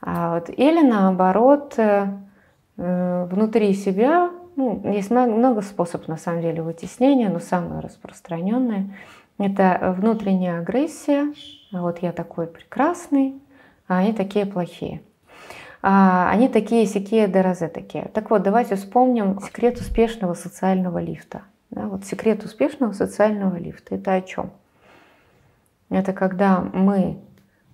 А 0.00 0.34
вот, 0.34 0.50
или 0.50 0.82
наоборот, 0.82 1.74
э, 1.78 2.08
э, 2.76 3.24
внутри 3.30 3.72
себя, 3.74 4.30
ну, 4.56 4.80
есть 4.90 5.10
много 5.10 5.62
способов 5.62 6.08
на 6.08 6.16
самом 6.16 6.42
деле 6.42 6.62
вытеснения, 6.62 7.28
но 7.28 7.38
самое 7.38 7.80
распространенное– 7.80 8.94
это 9.38 9.94
внутренняя 9.98 10.60
агрессия. 10.60 11.32
Вот 11.72 11.98
я 11.98 12.12
такой 12.12 12.46
прекрасный, 12.46 13.34
а 13.86 13.98
они 13.98 14.12
такие 14.12 14.46
плохие. 14.46 15.02
А 15.82 16.30
они 16.30 16.48
такие 16.48 16.86
сякие 16.86 17.28
дорозе 17.28 17.68
такие. 17.68 18.10
Так 18.14 18.30
вот, 18.30 18.42
давайте 18.42 18.76
вспомним 18.76 19.40
секрет 19.40 19.78
успешного 19.78 20.34
социального 20.34 20.98
лифта. 20.98 21.42
Да, 21.70 21.82
вот 21.82 22.04
секрет 22.04 22.44
успешного 22.44 22.92
социального 22.92 23.56
лифта– 23.56 23.94
это 23.96 24.14
о 24.14 24.22
чем? 24.22 24.50
Это 25.90 26.12
когда 26.12 26.60
мы 26.60 27.18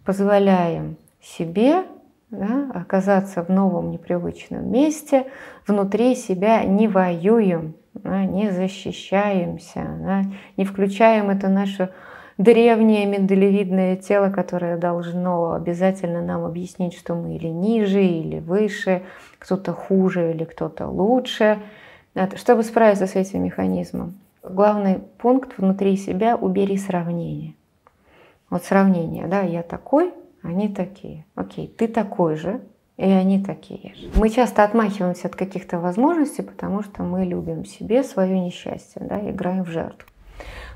позволяем 0.05 0.97
себе 1.23 1.85
да, 2.33 2.71
оказаться 2.75 3.45
в 3.45 3.51
новом 3.51 3.91
непривычном 3.91 4.69
месте, 4.71 5.27
внутри 5.67 6.17
себя 6.17 6.65
не 6.65 6.89
воюем, 6.89 7.75
да, 7.95 8.25
не 8.25 8.51
защищаемся, 8.51 9.85
да, 10.01 10.23
не 10.57 10.65
включаем 10.65 11.29
это 11.29 11.49
наше 11.49 11.91
древнее 12.39 13.05
миндалевидное 13.05 13.97
тело, 13.97 14.31
которое 14.31 14.79
должно 14.79 15.53
обязательно 15.53 16.23
нам 16.23 16.45
объяснить, 16.45 16.97
что 16.97 17.15
мы 17.15 17.37
или 17.37 17.49
ниже, 17.49 18.03
или 18.03 18.41
выше, 18.41 19.03
кто-то 19.39 19.75
хуже 19.75 20.33
или 20.33 20.45
кто-то 20.45 20.89
лучше. 20.89 21.59
Чтобы 22.37 22.63
справиться 22.63 23.07
с 23.07 23.15
этим 23.15 23.45
механизмом, 23.45 24.15
главный 24.43 25.01
пункт 25.19 25.59
внутри 25.59 25.97
себя– 25.97 26.37
убери 26.41 26.79
сравнение. 26.79 27.55
Вот 28.49 28.65
сравнение, 28.65 29.27
да, 29.27 29.43
я 29.43 29.63
такой, 29.63 30.13
они 30.43 30.69
такие. 30.69 31.25
Окей, 31.35 31.69
ты 31.69 31.89
такой 31.89 32.37
же, 32.37 32.61
и 32.97 33.05
они 33.05 33.43
такие 33.43 33.95
же. 33.95 34.11
Мы 34.15 34.29
часто 34.29 34.65
отмахиваемся 34.65 35.29
от 35.29 35.37
каких-то 35.37 35.79
возможностей, 35.79 36.43
потому 36.43 36.83
что 36.83 37.03
мы 37.03 37.25
любим 37.25 37.65
себе 37.65 38.05
свое 38.05 38.39
несчастье, 38.39 39.03
да, 39.05 39.19
играем 39.31 39.65
в 39.65 39.69
жертву. 39.69 40.09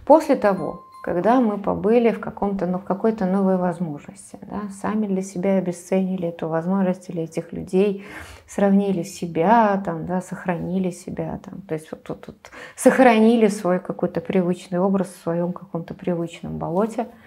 После 0.06 0.36
того, 0.36 0.82
когда 1.02 1.40
мы 1.40 1.58
побыли 1.58 2.10
в, 2.10 2.20
каком-то, 2.20 2.66
ну, 2.66 2.78
в 2.78 2.84
какой-то 2.84 3.26
новой 3.26 3.58
возможности, 3.58 4.38
да, 4.42 4.62
сами 4.80 5.06
для 5.06 5.22
себя 5.22 5.58
обесценили 5.58 6.28
эту 6.28 6.48
возможность 6.48 7.10
или 7.10 7.22
этих 7.22 7.52
людей, 7.52 8.04
сравнили 8.48 9.02
себя, 9.02 9.80
там, 9.84 10.06
да, 10.06 10.20
сохранили 10.20 10.90
себя, 10.90 11.38
там, 11.44 11.60
то 11.62 11.74
есть 11.74 11.90
вот 11.90 12.02
тут 12.02 12.26
вот, 12.28 12.50
сохранили 12.76 13.48
свой 13.48 13.78
какой-то 13.78 14.20
привычный 14.20 14.78
образ 14.78 15.08
в 15.08 15.22
своем 15.22 15.52
каком-то 15.52 15.94
привычном 15.94 16.58
болоте– 16.58 17.08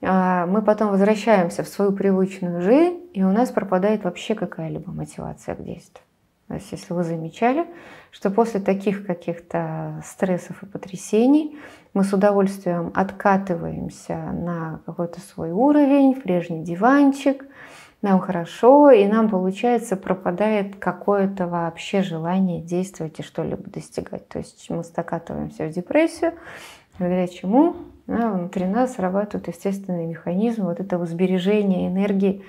мы 0.00 0.62
потом 0.62 0.90
возвращаемся 0.90 1.62
в 1.62 1.68
свою 1.68 1.92
привычную 1.92 2.60
жизнь, 2.60 3.00
и 3.14 3.22
у 3.22 3.30
нас 3.30 3.50
пропадает 3.50 4.04
вообще 4.04 4.34
какая-либо 4.34 4.90
мотивация 4.90 5.54
к 5.54 5.64
действию. 5.64 6.04
То 6.48 6.54
есть, 6.54 6.70
если 6.72 6.92
вы 6.92 7.04
замечали, 7.04 7.66
что 8.10 8.30
после 8.30 8.60
таких 8.60 9.06
каких-то 9.06 10.02
стрессов 10.04 10.62
и 10.62 10.66
потрясений 10.66 11.58
мы 11.94 12.04
с 12.04 12.12
удовольствием 12.12 12.92
откатываемся 12.94 14.16
на 14.16 14.80
какой-то 14.84 15.20
свой 15.20 15.52
уровень, 15.52 16.14
в 16.14 16.22
прежний 16.22 16.62
диванчик, 16.62 17.46
нам 18.02 18.20
хорошо, 18.20 18.90
и 18.90 19.06
нам, 19.06 19.30
получается, 19.30 19.96
пропадает 19.96 20.76
какое-то 20.76 21.46
вообще 21.46 22.02
желание 22.02 22.60
действовать 22.60 23.18
и 23.18 23.22
что-либо 23.22 23.70
достигать. 23.70 24.28
То 24.28 24.38
есть 24.38 24.68
мы 24.68 24.84
стакатываемся 24.84 25.66
в 25.66 25.70
депрессию, 25.70 26.34
благодаря 26.98 27.26
чему 27.26 27.76
да, 28.06 28.30
внутри 28.30 28.66
нас 28.66 28.94
срабатывает 28.94 29.48
естественный 29.48 30.06
механизм 30.06 30.64
вот 30.64 30.80
этого 30.80 31.06
сбережения 31.06 31.88
энергии 31.88 32.42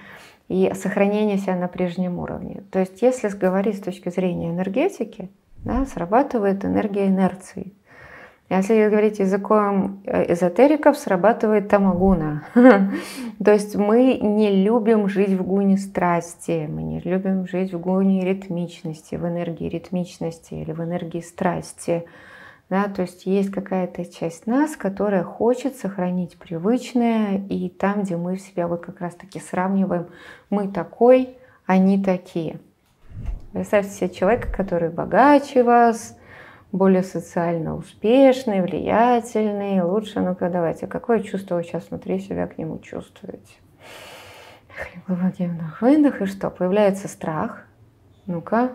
и 0.47 0.71
сохранения 0.75 1.37
себя 1.37 1.55
на 1.55 1.67
прежнем 1.67 2.19
уровне. 2.19 2.63
То 2.71 2.79
есть 2.79 3.01
если 3.01 3.29
говорить 3.29 3.77
с 3.77 3.81
точки 3.81 4.09
зрения 4.09 4.49
энергетики, 4.49 5.29
да, 5.63 5.85
срабатывает 5.85 6.63
энергия 6.63 7.07
инерции. 7.07 7.73
Если 8.47 8.87
говорить 8.87 9.17
языком 9.17 10.03
э, 10.05 10.31
эзотериков, 10.33 10.97
срабатывает 10.97 11.67
тамагуна. 11.67 12.43
То 13.43 13.51
есть 13.51 13.75
мы 13.75 14.19
не 14.21 14.63
любим 14.63 15.09
жить 15.09 15.31
в 15.31 15.43
гуне 15.43 15.77
страсти, 15.77 16.67
мы 16.69 16.83
не 16.83 16.99
любим 16.99 17.47
жить 17.47 17.73
в 17.73 17.79
гуне 17.79 18.23
ритмичности, 18.23 19.15
в 19.15 19.27
энергии 19.27 19.67
ритмичности 19.67 20.53
или 20.53 20.73
в 20.73 20.83
энергии 20.83 21.21
страсти. 21.21 22.05
Да, 22.69 22.87
то 22.87 23.03
есть 23.03 23.27
есть 23.27 23.51
какая-то 23.51 24.05
часть 24.05 24.47
нас, 24.47 24.75
которая 24.75 25.23
хочет 25.23 25.75
сохранить 25.75 26.37
привычное, 26.37 27.37
и 27.47 27.69
там, 27.69 28.01
где 28.01 28.17
мы 28.17 28.37
себя 28.37 28.67
вот 28.67 28.83
как 28.83 29.01
раз-таки 29.01 29.39
сравниваем, 29.39 30.07
мы 30.49 30.67
такой, 30.67 31.37
они 31.67 32.03
такие. 32.03 32.59
Представьте 33.53 33.91
себе 33.91 34.09
человека, 34.09 34.51
который 34.51 34.89
богаче 34.89 35.63
вас, 35.63 36.17
более 36.71 37.03
социально 37.03 37.75
успешный, 37.75 38.61
влиятельный, 38.61 39.81
лучше. 39.81 40.19
Ну-ка, 40.19 40.49
давайте, 40.49 40.87
какое 40.87 41.21
чувство 41.21 41.55
вы 41.55 41.63
сейчас 41.63 41.89
внутри 41.89 42.19
себя 42.19 42.47
к 42.47 42.57
нему 42.57 42.79
чувствуете? 42.79 43.53
Глубокий 45.07 45.47
вдох, 45.47 45.81
выдох, 45.81 46.21
и 46.21 46.25
что? 46.25 46.49
Появляется 46.49 47.07
страх. 47.07 47.65
Ну-ка, 48.25 48.71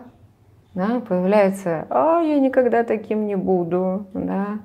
да, 0.73 0.99
появляется, 0.99 1.85
а 1.89 2.21
я 2.21 2.39
никогда 2.39 2.83
таким 2.83 3.25
не 3.25 3.35
буду, 3.35 4.07
да, 4.13 4.59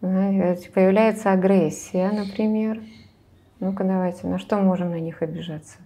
появляется 0.00 1.32
агрессия, 1.32 2.10
например. 2.10 2.80
Ну-ка, 3.60 3.84
давайте, 3.84 4.26
на 4.26 4.38
что 4.38 4.58
можем 4.58 4.90
на 4.90 5.00
них 5.00 5.22
обижаться? 5.22 5.78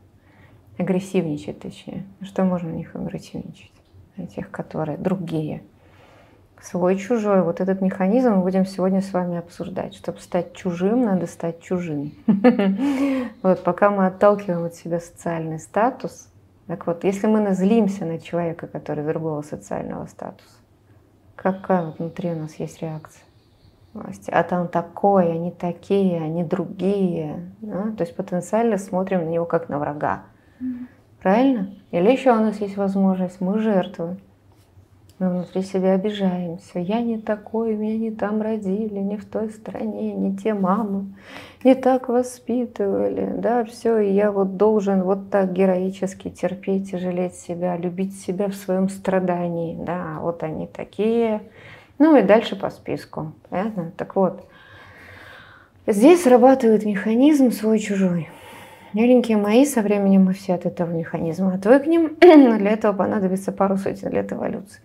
Агрессивничать, 0.79 1.61
точнее. 1.61 2.05
На 2.21 2.27
что 2.27 2.45
можем 2.45 2.73
на 2.73 2.77
них 2.77 2.95
агрессивничать? 2.97 3.73
На 4.17 4.27
тех, 4.27 4.51
которые 4.51 4.99
другие– 4.99 5.63
свой-чужой. 6.63 7.43
Вот 7.43 7.61
этот 7.61 7.81
механизм 7.81 8.35
мы 8.35 8.43
будем 8.43 8.67
сегодня 8.67 9.01
с 9.01 9.13
вами 9.13 9.39
обсуждать. 9.39 9.95
Чтобы 9.95 10.21
стать 10.21 10.55
чужим, 10.55 11.05
надо 11.05 11.27
стать 11.27 11.61
чужим. 11.61 12.13
Вот 13.43 13.63
пока 13.63 13.91
мы 13.91 14.07
отталкиваем 14.07 14.65
от 14.65 14.75
себя 14.75 15.01
социальный 15.01 15.59
статус, 15.59 16.30
так 16.71 16.87
вот, 16.87 17.03
если 17.03 17.27
мы 17.27 17.41
назлимся 17.41 18.05
на 18.05 18.21
человека, 18.21 18.69
который 18.69 19.05
другого 19.05 19.43
социального 19.43 20.07
статуса, 20.07 20.55
какая 21.35 21.87
вот 21.87 21.99
внутри 21.99 22.31
у 22.31 22.37
нас 22.37 22.55
есть 22.61 22.81
реакция? 22.81 23.25
А 24.29 24.45
там 24.45 24.69
такой, 24.69 25.33
они 25.33 25.51
такие, 25.51 26.21
они 26.21 26.45
другие. 26.45 27.51
Да? 27.61 27.91
То 27.97 28.05
есть 28.05 28.15
потенциально 28.15 28.79
смотрим 28.79 29.25
на 29.25 29.31
него 29.31 29.47
как 29.47 29.69
на 29.69 29.81
врага. 29.81 30.23
Правильно? 31.21 31.75
Или 31.91 32.13
еще 32.13 32.31
у 32.31 32.37
нас 32.37 32.61
есть 32.61 32.77
возможность, 32.77 33.41
мы 33.41 33.59
жертвы. 33.59 34.21
Мы 35.21 35.29
внутри 35.29 35.61
себя 35.61 35.93
обижаемся. 35.93 36.79
Я 36.79 37.03
не 37.03 37.19
такой, 37.19 37.77
меня 37.77 37.99
не 37.99 38.11
там 38.11 38.41
родили, 38.41 39.01
не 39.01 39.19
в 39.19 39.27
той 39.27 39.51
стране, 39.51 40.15
не 40.15 40.35
те 40.35 40.55
мамы, 40.55 41.15
не 41.63 41.75
так 41.75 42.09
воспитывали. 42.09 43.35
Да, 43.37 43.65
все, 43.65 43.99
и 43.99 44.15
я 44.15 44.33
вот 44.33 44.57
должен 44.57 45.03
вот 45.03 45.29
так 45.29 45.53
героически 45.53 46.31
терпеть 46.31 46.95
и 46.95 46.97
жалеть 46.97 47.35
себя, 47.35 47.77
любить 47.77 48.19
себя 48.19 48.49
в 48.49 48.55
своем 48.55 48.89
страдании. 48.89 49.77
Да, 49.79 50.21
вот 50.23 50.43
они 50.43 50.67
такие. 50.67 51.43
Ну 51.99 52.17
и 52.17 52.23
дальше 52.23 52.57
по 52.57 52.71
списку. 52.71 53.33
Понятно? 53.51 53.93
Так 53.99 54.17
вот, 54.17 54.49
здесь 55.87 56.23
срабатывает 56.23 56.87
механизм 56.87 57.51
свой-чужой. 57.51 58.31
Миленькие 58.93 59.37
мои, 59.37 59.65
со 59.65 59.83
временем 59.83 60.25
мы 60.25 60.33
все 60.33 60.55
от 60.55 60.67
этого 60.67 60.91
механизма 60.91 61.55
отвыкнем. 61.55 62.17
Для 62.21 62.71
этого 62.73 62.93
понадобится 62.93 63.53
пару 63.53 63.77
сотен 63.77 64.11
лет 64.11 64.33
эволюции. 64.33 64.81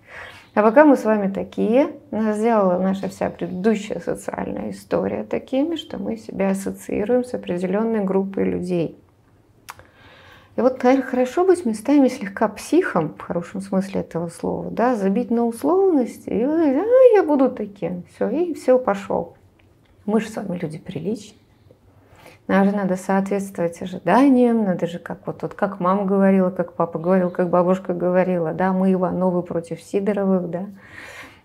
А 0.54 0.62
пока 0.62 0.86
мы 0.86 0.96
с 0.96 1.04
вами 1.04 1.32
такие, 1.32 1.90
нас 2.12 2.38
сделала 2.38 2.78
наша 2.78 3.10
вся 3.10 3.32
предыдущая 3.32 4.00
социальная 4.00 4.70
история 4.70 5.24
такими, 5.24 5.76
что 5.76 5.98
мы 5.98 6.18
себя 6.18 6.52
ассоциируем 6.52 7.24
с 7.24 7.34
определенной 7.34 8.06
группой 8.06 8.44
людей. 8.46 8.96
И 10.56 10.62
вот, 10.62 10.82
наверное, 10.84 11.06
хорошо 11.06 11.44
быть 11.44 11.66
местами 11.66 12.08
слегка 12.08 12.48
психом, 12.48 13.16
в 13.18 13.22
хорошем 13.22 13.60
смысле 13.60 14.02
этого 14.02 14.30
слова, 14.30 14.70
да, 14.70 14.96
забить 14.96 15.32
на 15.32 15.46
условности, 15.46 16.30
и 16.30 16.44
а, 16.44 16.86
я 17.16 17.24
буду 17.24 17.50
таким, 17.50 18.04
все, 18.14 18.30
и 18.30 18.54
все, 18.54 18.78
пошел. 18.80 19.36
Мы 20.06 20.22
же 20.22 20.30
с 20.30 20.36
вами 20.36 20.58
люди 20.58 20.78
приличные. 20.78 21.40
Нам 22.48 22.66
же 22.66 22.76
надо 22.76 22.96
соответствовать 22.96 23.82
ожиданиям, 23.82 24.66
надо 24.66 24.86
же, 24.86 25.00
как 25.00 25.26
вот, 25.26 25.42
вот 25.42 25.56
как 25.56 25.80
мама 25.80 26.06
говорила, 26.06 26.52
как 26.52 26.74
папа 26.74 27.00
говорил, 27.00 27.32
как 27.32 27.50
бабушка 27.50 27.94
говорила, 27.94 28.54
да, 28.54 28.72
мы 28.72 28.94
Ивановы 28.94 29.42
против 29.42 29.82
Сидоровых, 29.82 30.50
да. 30.50 30.66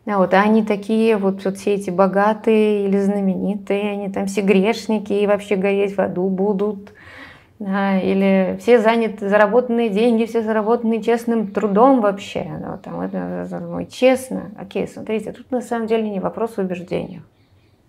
А 0.06 0.18
вот 0.18 0.34
а 0.34 0.40
они 0.40 0.64
такие, 0.64 1.16
вот, 1.16 1.44
вот 1.44 1.56
все 1.56 1.74
эти 1.74 1.90
богатые 1.90 2.86
или 2.86 2.98
знаменитые, 2.98 3.92
они 3.92 4.10
там 4.10 4.26
все 4.26 4.42
грешники 4.42 5.12
и 5.12 5.26
вообще 5.26 5.56
гореть 5.56 5.96
в 5.96 6.00
аду 6.00 6.28
будут. 6.28 6.92
Да, 7.58 7.98
или 7.98 8.56
все 8.58 8.80
заняты, 8.80 9.28
заработанные 9.28 9.90
деньги, 9.90 10.24
все 10.24 10.40
заработанные 10.40 11.02
честным 11.02 11.48
трудом 11.48 12.00
вообще. 12.00 12.46
Ну, 12.58 12.78
там, 12.82 13.02
это, 13.02 13.18
это, 13.18 13.86
честно. 13.90 14.50
Окей, 14.58 14.88
смотрите, 14.88 15.32
тут 15.32 15.50
на 15.50 15.60
самом 15.60 15.86
деле 15.86 16.08
не 16.08 16.20
вопрос 16.20 16.56
убеждения. 16.56 17.22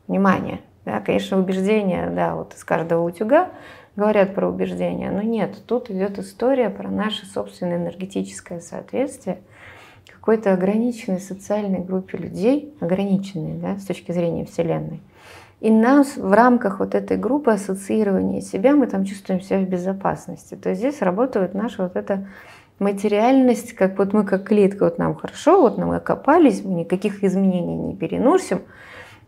Внимание. 0.10 0.60
Да, 0.86 1.00
конечно, 1.00 1.40
убеждения, 1.40 2.10
да, 2.10 2.36
вот 2.36 2.56
из 2.56 2.64
каждого 2.64 3.04
утюга 3.04 3.50
говорят 3.96 4.34
про 4.34 4.50
убеждения, 4.50 5.12
но 5.12 5.22
нет, 5.22 5.56
тут 5.68 5.92
идет 5.92 6.18
история 6.18 6.70
про 6.70 6.90
наше 6.90 7.26
собственное 7.26 7.78
энергетическое 7.78 8.60
соответствие 8.60 9.40
какой-то 10.22 10.54
ограниченной 10.54 11.20
социальной 11.20 11.80
группе 11.80 12.18
людей, 12.18 12.74
ограниченной 12.80 13.58
да, 13.60 13.78
с 13.78 13.86
точки 13.86 14.12
зрения 14.12 14.46
Вселенной. 14.46 15.02
И 15.62 15.70
нас 15.70 16.16
в 16.18 16.32
рамках 16.32 16.80
вот 16.80 16.96
этой 16.96 17.18
группы 17.18 17.52
ассоциирования 17.52 18.42
себя 18.42 18.76
мы 18.76 18.88
там 18.88 19.06
чувствуем 19.06 19.42
себя 19.42 19.60
в 19.60 19.70
безопасности. 19.70 20.56
То 20.56 20.70
есть 20.70 20.80
здесь 20.82 21.02
работает 21.02 21.54
наша 21.54 21.84
вот 21.84 21.96
эта 21.96 22.28
материальность, 22.80 23.74
как 23.74 23.98
вот 23.98 24.14
мы 24.14 24.26
как 24.26 24.48
клетка, 24.48 24.86
вот 24.86 24.98
нам 24.98 25.16
хорошо, 25.16 25.62
вот 25.62 25.78
мы 25.78 25.96
окопались, 25.96 26.64
мы 26.64 26.82
никаких 26.82 27.24
изменений 27.24 27.76
не 27.76 27.96
переносим, 27.96 28.62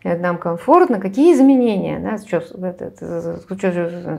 нам 0.03 0.37
комфортно, 0.37 0.99
какие 0.99 1.33
изменения, 1.33 1.99
да, 1.99 2.17
что, 2.17 2.67
это, 2.67 2.85
это, 2.85 3.41
что 3.41 3.69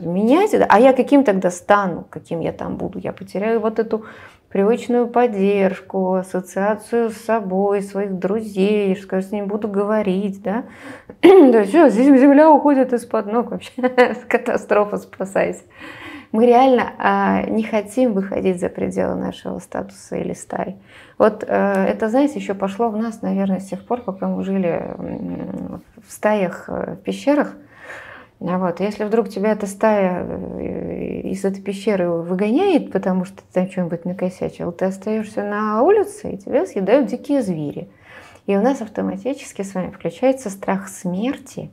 менять, 0.06 0.54
а 0.68 0.80
я 0.80 0.92
каким 0.92 1.24
тогда 1.24 1.50
стану, 1.50 2.06
каким 2.08 2.40
я 2.40 2.52
там 2.52 2.76
буду, 2.76 2.98
я 2.98 3.12
потеряю 3.12 3.60
вот 3.60 3.78
эту 3.78 4.04
привычную 4.48 5.08
поддержку, 5.08 6.14
ассоциацию 6.14 7.10
с 7.10 7.16
собой, 7.16 7.82
своих 7.82 8.18
друзей, 8.18 8.94
что 8.96 9.20
с 9.20 9.32
ним 9.32 9.46
буду 9.46 9.68
говорить, 9.68 10.42
да, 10.42 10.64
то 11.20 11.28
есть 11.28 11.70
все, 11.70 11.90
земля 11.90 12.50
уходит 12.50 12.92
из-под 12.92 13.26
ног 13.26 13.50
вообще, 13.50 13.82
катастрофа, 14.28 14.96
спасайся. 14.96 15.62
Мы 16.34 16.46
реально 16.46 16.92
а, 16.98 17.42
не 17.42 17.62
хотим 17.62 18.12
выходить 18.12 18.58
за 18.58 18.68
пределы 18.68 19.14
нашего 19.14 19.60
статуса 19.60 20.16
или 20.16 20.32
стаи. 20.32 20.74
Вот 21.16 21.44
э, 21.46 21.46
это, 21.46 22.08
знаете, 22.08 22.40
еще 22.40 22.54
пошло 22.54 22.88
в 22.88 22.96
нас, 22.96 23.22
наверное, 23.22 23.60
с 23.60 23.66
тех 23.66 23.86
пор, 23.86 24.00
пока 24.00 24.26
мы 24.26 24.42
жили 24.42 24.82
в 24.98 26.12
стаях, 26.12 26.64
э, 26.66 26.94
в 26.94 27.02
пещерах. 27.04 27.54
Вот. 28.40 28.80
Если 28.80 29.04
вдруг 29.04 29.28
тебя 29.28 29.52
эта 29.52 29.68
стая 29.68 30.26
э, 30.26 31.20
из 31.20 31.44
этой 31.44 31.62
пещеры 31.62 32.10
выгоняет, 32.10 32.90
потому 32.90 33.24
что 33.26 33.36
ты 33.36 33.44
там 33.52 33.70
что-нибудь 33.70 34.04
накосячил, 34.04 34.72
ты 34.72 34.86
остаешься 34.86 35.44
на 35.44 35.84
улице, 35.84 36.32
и 36.32 36.36
тебя 36.36 36.66
съедают 36.66 37.06
дикие 37.06 37.42
звери. 37.42 37.88
И 38.46 38.56
у 38.56 38.60
нас 38.60 38.82
автоматически 38.82 39.62
с 39.62 39.72
вами 39.72 39.92
включается 39.92 40.50
страх 40.50 40.88
смерти, 40.88 41.70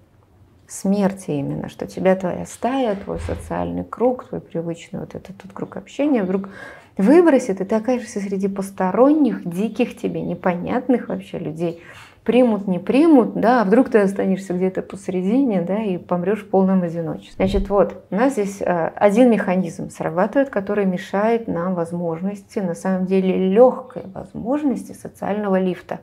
смерти 0.72 1.32
именно, 1.32 1.68
что 1.68 1.86
тебя 1.86 2.16
твоя 2.16 2.46
стая, 2.46 2.96
твой 2.96 3.20
социальный 3.20 3.84
круг, 3.84 4.30
твой 4.30 4.40
привычный 4.40 5.02
вот 5.02 5.16
этот, 5.16 5.32
этот 5.32 5.52
круг 5.54 5.76
общения 5.76 6.24
вдруг 6.24 6.50
выбросит, 6.98 7.60
и 7.60 7.66
ты 7.66 7.76
окажешься 7.76 8.20
среди 8.20 8.48
посторонних, 8.48 9.48
диких 9.48 9.98
тебе, 9.98 10.22
непонятных 10.22 11.10
вообще 11.10 11.40
людей. 11.40 11.82
примут, 12.24 12.68
не 12.68 12.80
примут, 12.80 13.34
да, 13.34 13.62
а 13.62 13.66
вдруг 13.66 13.90
ты 13.90 14.00
останешься 14.00 14.54
где-то 14.54 14.82
посередине, 14.82 15.62
да, 15.62 15.84
и 15.84 15.98
помрешь 15.98 16.44
в 16.44 16.50
полном 16.50 16.84
одиночестве. 16.84 17.34
Значит, 17.36 17.70
вот, 17.70 18.04
у 18.10 18.16
нас 18.16 18.34
здесь 18.34 18.62
э, 18.62 18.92
один 18.96 19.30
механизм 19.30 19.90
срабатывает, 19.90 20.50
который 20.50 20.86
мешает 20.86 21.48
нам 21.48 21.74
возможности, 21.74 22.60
на 22.60 22.76
самом 22.76 23.08
деле 23.08 23.50
легкой 23.50 24.04
возможности 24.14 24.94
социального 24.94 25.60
лифта. 25.60 26.00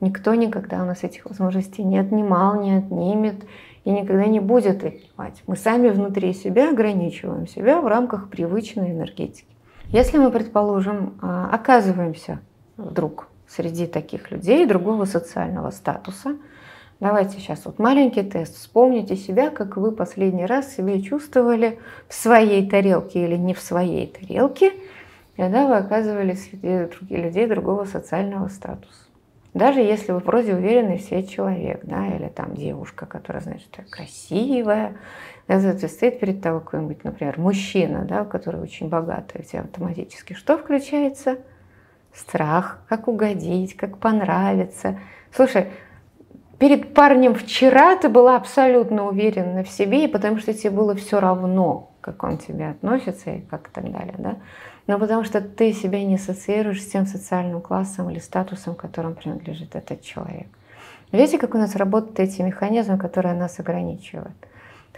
Никто 0.00 0.34
никогда 0.34 0.82
у 0.82 0.86
нас 0.86 1.04
этих 1.04 1.26
возможностей 1.26 1.84
не 1.84 1.98
отнимал, 1.98 2.60
не 2.60 2.78
отнимет 2.78 3.44
и 3.84 3.90
никогда 3.90 4.26
не 4.26 4.40
будет 4.40 4.82
отнимать. 4.82 5.42
Мы 5.46 5.56
сами 5.56 5.90
внутри 5.90 6.32
себя 6.32 6.70
ограничиваем 6.70 7.46
себя 7.46 7.80
в 7.80 7.86
рамках 7.86 8.30
привычной 8.30 8.92
энергетики. 8.92 9.46
Если 9.88 10.18
мы, 10.18 10.30
предположим, 10.30 11.14
э, 11.22 11.48
оказываемся 11.52 12.40
вдруг 12.76 13.28
среди 13.46 13.86
таких 13.86 14.30
людей 14.30 14.66
другого 14.66 15.04
социального 15.04 15.70
статуса. 15.70 16.36
Давайте 17.00 17.38
сейчас 17.38 17.66
вот 17.66 17.78
маленький 17.78 18.22
тест. 18.22 18.56
Вспомните 18.56 19.16
себя, 19.16 19.50
как 19.50 19.76
вы 19.76 19.92
последний 19.92 20.46
раз 20.46 20.74
себя 20.74 21.00
чувствовали 21.02 21.78
в 22.08 22.14
своей 22.14 22.68
тарелке 22.68 23.24
или 23.24 23.36
не 23.36 23.52
в 23.52 23.60
своей 23.60 24.06
тарелке, 24.06 24.72
когда 25.36 25.66
вы 25.66 25.76
оказывались 25.76 26.48
среди 26.48 26.88
людей 27.16 27.46
другого 27.46 27.84
социального 27.84 28.48
статуса. 28.48 29.03
Даже 29.54 29.80
если 29.80 30.12
вы 30.12 30.18
вроде 30.18 30.54
уверенный 30.54 30.98
в 30.98 31.02
себе 31.02 31.24
человек, 31.24 31.80
да, 31.84 32.08
или 32.08 32.28
там 32.28 32.54
девушка, 32.54 33.06
которая, 33.06 33.42
значит, 33.42 33.68
красивая, 33.90 34.96
да, 35.48 35.60
стоит 35.88 36.20
перед 36.20 36.42
тобой 36.42 36.60
какой-нибудь, 36.60 37.04
например, 37.04 37.38
мужчина, 37.38 38.04
да, 38.04 38.24
который 38.24 38.60
очень 38.60 38.88
богатый, 38.88 39.40
у 39.40 39.44
тебя 39.44 39.60
автоматически 39.60 40.34
что 40.34 40.58
включается– 40.58 41.38
страх, 42.14 42.78
как 42.88 43.08
угодить, 43.08 43.76
как 43.76 43.98
понравиться. 43.98 44.98
Слушай, 45.34 45.66
перед 46.58 46.94
парнем 46.94 47.34
вчера 47.34 47.96
ты 47.96 48.08
была 48.08 48.36
абсолютно 48.36 49.08
уверена 49.08 49.64
в 49.64 49.68
себе, 49.68 50.04
и 50.04 50.08
потому 50.08 50.38
что 50.38 50.54
тебе 50.54 50.70
было 50.70 50.94
все 50.94 51.20
равно, 51.20 51.90
как 52.04 52.22
он 52.22 52.36
к 52.36 52.44
тебе 52.46 52.68
относится 52.68 53.30
и 53.30 53.40
как 53.40 53.68
и 53.68 53.70
так 53.72 53.90
далее, 53.90 54.14
да? 54.18 54.36
Но 54.86 54.98
потому 54.98 55.24
что 55.24 55.40
ты 55.40 55.72
себя 55.72 56.04
не 56.04 56.16
ассоциируешь 56.16 56.82
с 56.82 56.86
тем 56.86 57.06
социальным 57.06 57.62
классом 57.62 58.10
или 58.10 58.18
статусом, 58.18 58.74
которым 58.74 59.14
принадлежит 59.14 59.74
этот 59.74 60.02
человек. 60.02 60.46
Видите, 61.12 61.38
как 61.38 61.54
у 61.54 61.58
нас 61.58 61.74
работают 61.76 62.20
эти 62.20 62.42
механизмы, 62.42 62.98
которые 62.98 63.34
нас 63.34 63.58
ограничивают? 63.58 64.34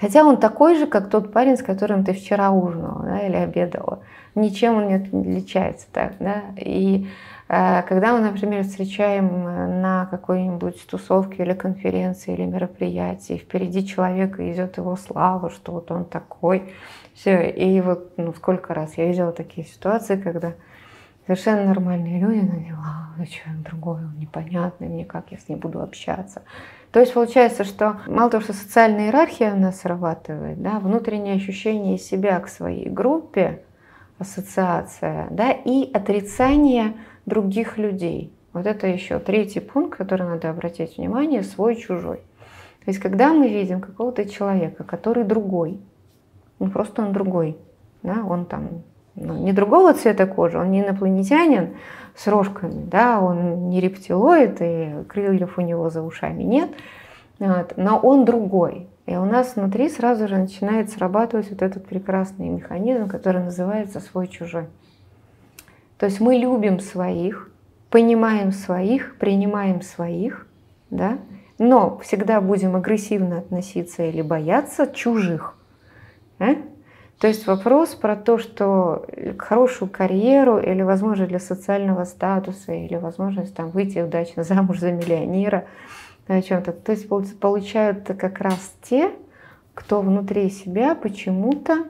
Хотя 0.01 0.25
он 0.25 0.39
такой 0.39 0.77
же, 0.77 0.89
как 0.89 1.09
тот 1.09 1.33
парень, 1.33 1.57
с 1.57 1.63
которым 1.63 2.05
ты 2.05 2.13
вчера 2.13 2.51
ужинала 2.51 3.05
да, 3.05 3.21
или 3.21 3.37
обедала. 3.37 4.01
Ничем 4.35 4.75
он 4.77 4.89
не 4.89 4.95
отличается 4.95 5.87
так. 5.93 6.15
Да? 6.19 6.43
И 6.57 7.07
когда 7.49 8.13
мы, 8.13 8.21
например, 8.21 8.65
встречаем 8.65 9.81
на 9.81 10.07
какой-нибудь 10.07 10.85
тусовке 10.89 11.45
или 11.45 11.53
конференции 11.53 12.35
или 12.35 12.45
мероприятии, 12.45 13.37
впереди 13.37 13.87
человека 13.87 14.51
идет 14.53 14.79
его 14.79 14.97
слава, 14.97 15.51
что 15.51 15.73
вот 15.73 15.91
он 15.93 16.05
такой. 16.05 16.73
Все. 17.15 17.49
И 17.49 17.81
вот 17.81 18.15
ну, 18.17 18.35
сколько 18.35 18.75
раз 18.75 18.99
я 18.99 19.07
видела 19.07 19.33
такие 19.33 19.67
ситуации, 19.67 20.17
когда 20.17 20.55
совершенно 21.27 21.65
нормальные 21.67 22.21
люди 22.21 22.41
на 22.41 22.57
него, 22.57 22.83
ну 23.17 23.25
что, 23.25 23.51
другой, 23.65 23.99
он 24.05 24.19
непонятный, 24.19 24.89
мне 24.89 25.05
как 25.05 25.31
я 25.31 25.39
с 25.39 25.49
ним 25.49 25.59
буду 25.59 25.83
общаться. 25.83 26.43
То 26.93 27.01
есть 27.01 27.13
получается, 27.13 27.65
что 27.65 28.01
мало 28.07 28.31
того, 28.31 28.43
что 28.43 28.55
социальная 28.55 29.07
иерархия 29.07 29.53
у 29.53 29.59
нас 29.59 29.81
срабатывает, 29.81 30.63
да, 30.63 30.79
внутреннее 30.79 31.35
ощущение 31.35 31.99
себя 31.99 32.41
к 32.41 32.49
своей 32.49 32.89
группе, 32.89 33.63
ассоциация, 34.19 35.29
да, 35.31 35.53
и 35.53 35.91
отрицание 35.93 36.95
других 37.27 37.79
людей. 37.79 38.33
Вот 38.53 38.67
это 38.67 38.87
еще 38.87 39.19
третий 39.19 39.61
пункт, 39.61 39.99
который 39.99 40.27
надо 40.27 40.51
обратить 40.51 40.97
внимание, 40.97 41.43
свой-чужой. 41.43 42.17
То 42.17 42.91
есть 42.91 43.01
когда 43.01 43.33
мы 43.33 43.49
видим 43.49 43.81
какого-то 43.81 44.29
человека, 44.29 44.85
который 44.85 45.25
другой, 45.25 45.81
ну 46.59 46.71
просто 46.71 47.03
он 47.03 47.13
другой, 47.13 47.59
да, 48.03 48.25
он 48.25 48.47
там 48.47 48.83
ну, 49.15 49.35
не 49.35 49.53
другого 49.53 49.93
цвета 49.93 50.27
кожи, 50.27 50.59
он 50.59 50.71
не 50.71 50.81
инопланетянин, 50.81 51.77
с 52.15 52.27
рожками, 52.27 52.85
да, 52.87 53.21
он 53.21 53.69
не 53.69 53.81
рептилоид, 53.81 54.57
и 54.61 55.05
крыльев 55.09 55.59
у 55.59 55.61
него 55.61 55.91
за 55.91 56.03
ушами 56.03 56.43
нет, 56.43 56.71
вот, 57.39 57.75
но 57.77 57.99
он 57.99 58.25
другой. 58.25 58.89
И 59.07 59.17
у 59.17 59.25
нас 59.25 59.55
внутри 59.55 59.89
сразу 59.89 60.27
же 60.27 60.37
начинает 60.37 60.91
срабатывать 60.91 61.51
вот 61.51 61.63
этот 61.63 61.87
прекрасный 61.87 62.49
механизм, 62.49 63.09
который 63.09 63.43
называется 63.43 64.01
свой-чужой. 64.01 64.67
То 65.99 66.07
есть 66.07 66.21
мы 66.21 66.35
любим 66.35 66.81
своих, 66.81 67.51
понимаем 67.89 68.53
своих, 68.53 69.17
принимаем 69.17 69.81
своих, 69.81 70.47
да, 70.91 71.19
но 71.59 71.99
всегда 71.99 72.41
будем 72.41 72.77
агрессивно 72.77 73.39
относиться 73.39 74.03
или 74.03 74.23
бояться 74.23 74.87
чужих. 74.87 75.57
Да? 76.39 76.57
То 77.19 77.29
есть 77.29 77.47
вопрос 77.47 77.95
про 77.95 78.15
то, 78.15 78.37
что 78.37 79.07
хорошую 79.39 79.91
карьеру 79.91 80.59
или 80.59 80.83
возможность 80.83 81.31
для 81.31 81.39
социального 81.39 82.05
статуса, 82.05 82.73
или 82.73 82.97
возможность 82.97 83.55
там, 83.55 83.71
выйти 83.71 84.01
удачно 84.01 84.43
замуж 84.43 84.81
за 84.81 84.93
миллионера, 84.93 85.65
о 86.27 86.43
чем-то. 86.43 86.73
То 86.73 86.93
есть 86.93 87.09
получают 87.09 88.07
как 88.07 88.41
раз 88.41 88.75
те, 88.83 89.13
кто 89.75 90.01
внутри 90.01 90.51
себя 90.51 90.95
почему-то 90.95 91.87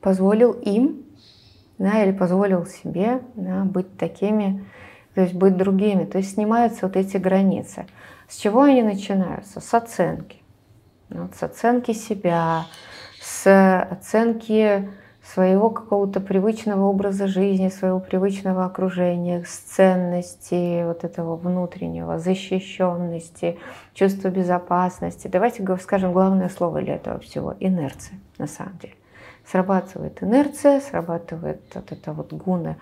позволил 0.00 0.52
им 0.52 1.04
да, 1.78 2.02
или 2.02 2.12
позволил 2.12 2.66
себе 2.66 3.22
да, 3.34 3.64
быть 3.64 3.96
такими, 3.96 4.64
то 5.14 5.22
есть 5.22 5.34
быть 5.34 5.56
другими. 5.56 6.04
То 6.04 6.18
есть 6.18 6.34
снимаются 6.34 6.86
вот 6.86 6.96
эти 6.96 7.16
границы. 7.16 7.86
С 8.28 8.36
чего 8.36 8.62
они 8.62 8.82
начинаются? 8.82 9.60
С 9.60 9.74
оценки. 9.74 10.40
Вот, 11.10 11.34
с 11.34 11.42
оценки 11.42 11.92
себя, 11.92 12.66
с 13.20 13.86
оценки 13.90 14.88
своего 15.32 15.70
какого-то 15.70 16.20
привычного 16.20 16.84
образа 16.84 17.26
жизни, 17.26 17.68
своего 17.68 18.00
привычного 18.00 18.66
окружения, 18.66 19.44
с 19.44 19.56
ценности 19.56 20.84
вот 20.84 21.04
этого 21.04 21.36
внутреннего, 21.36 22.18
защищенности, 22.18 23.58
чувства 23.94 24.28
безопасности. 24.28 25.28
Давайте 25.28 25.64
скажем 25.78 26.12
главное 26.12 26.50
слово 26.50 26.82
для 26.82 26.96
этого 26.96 27.18
всего– 27.20 27.54
инерция 27.60 28.18
на 28.36 28.46
самом 28.46 28.76
деле. 28.78 28.94
Срабатывает 29.50 30.22
инерция, 30.22 30.80
срабатывает 30.80 31.62
вот 31.74 31.90
это 31.90 32.12
вот 32.12 32.32
гуна 32.32 32.76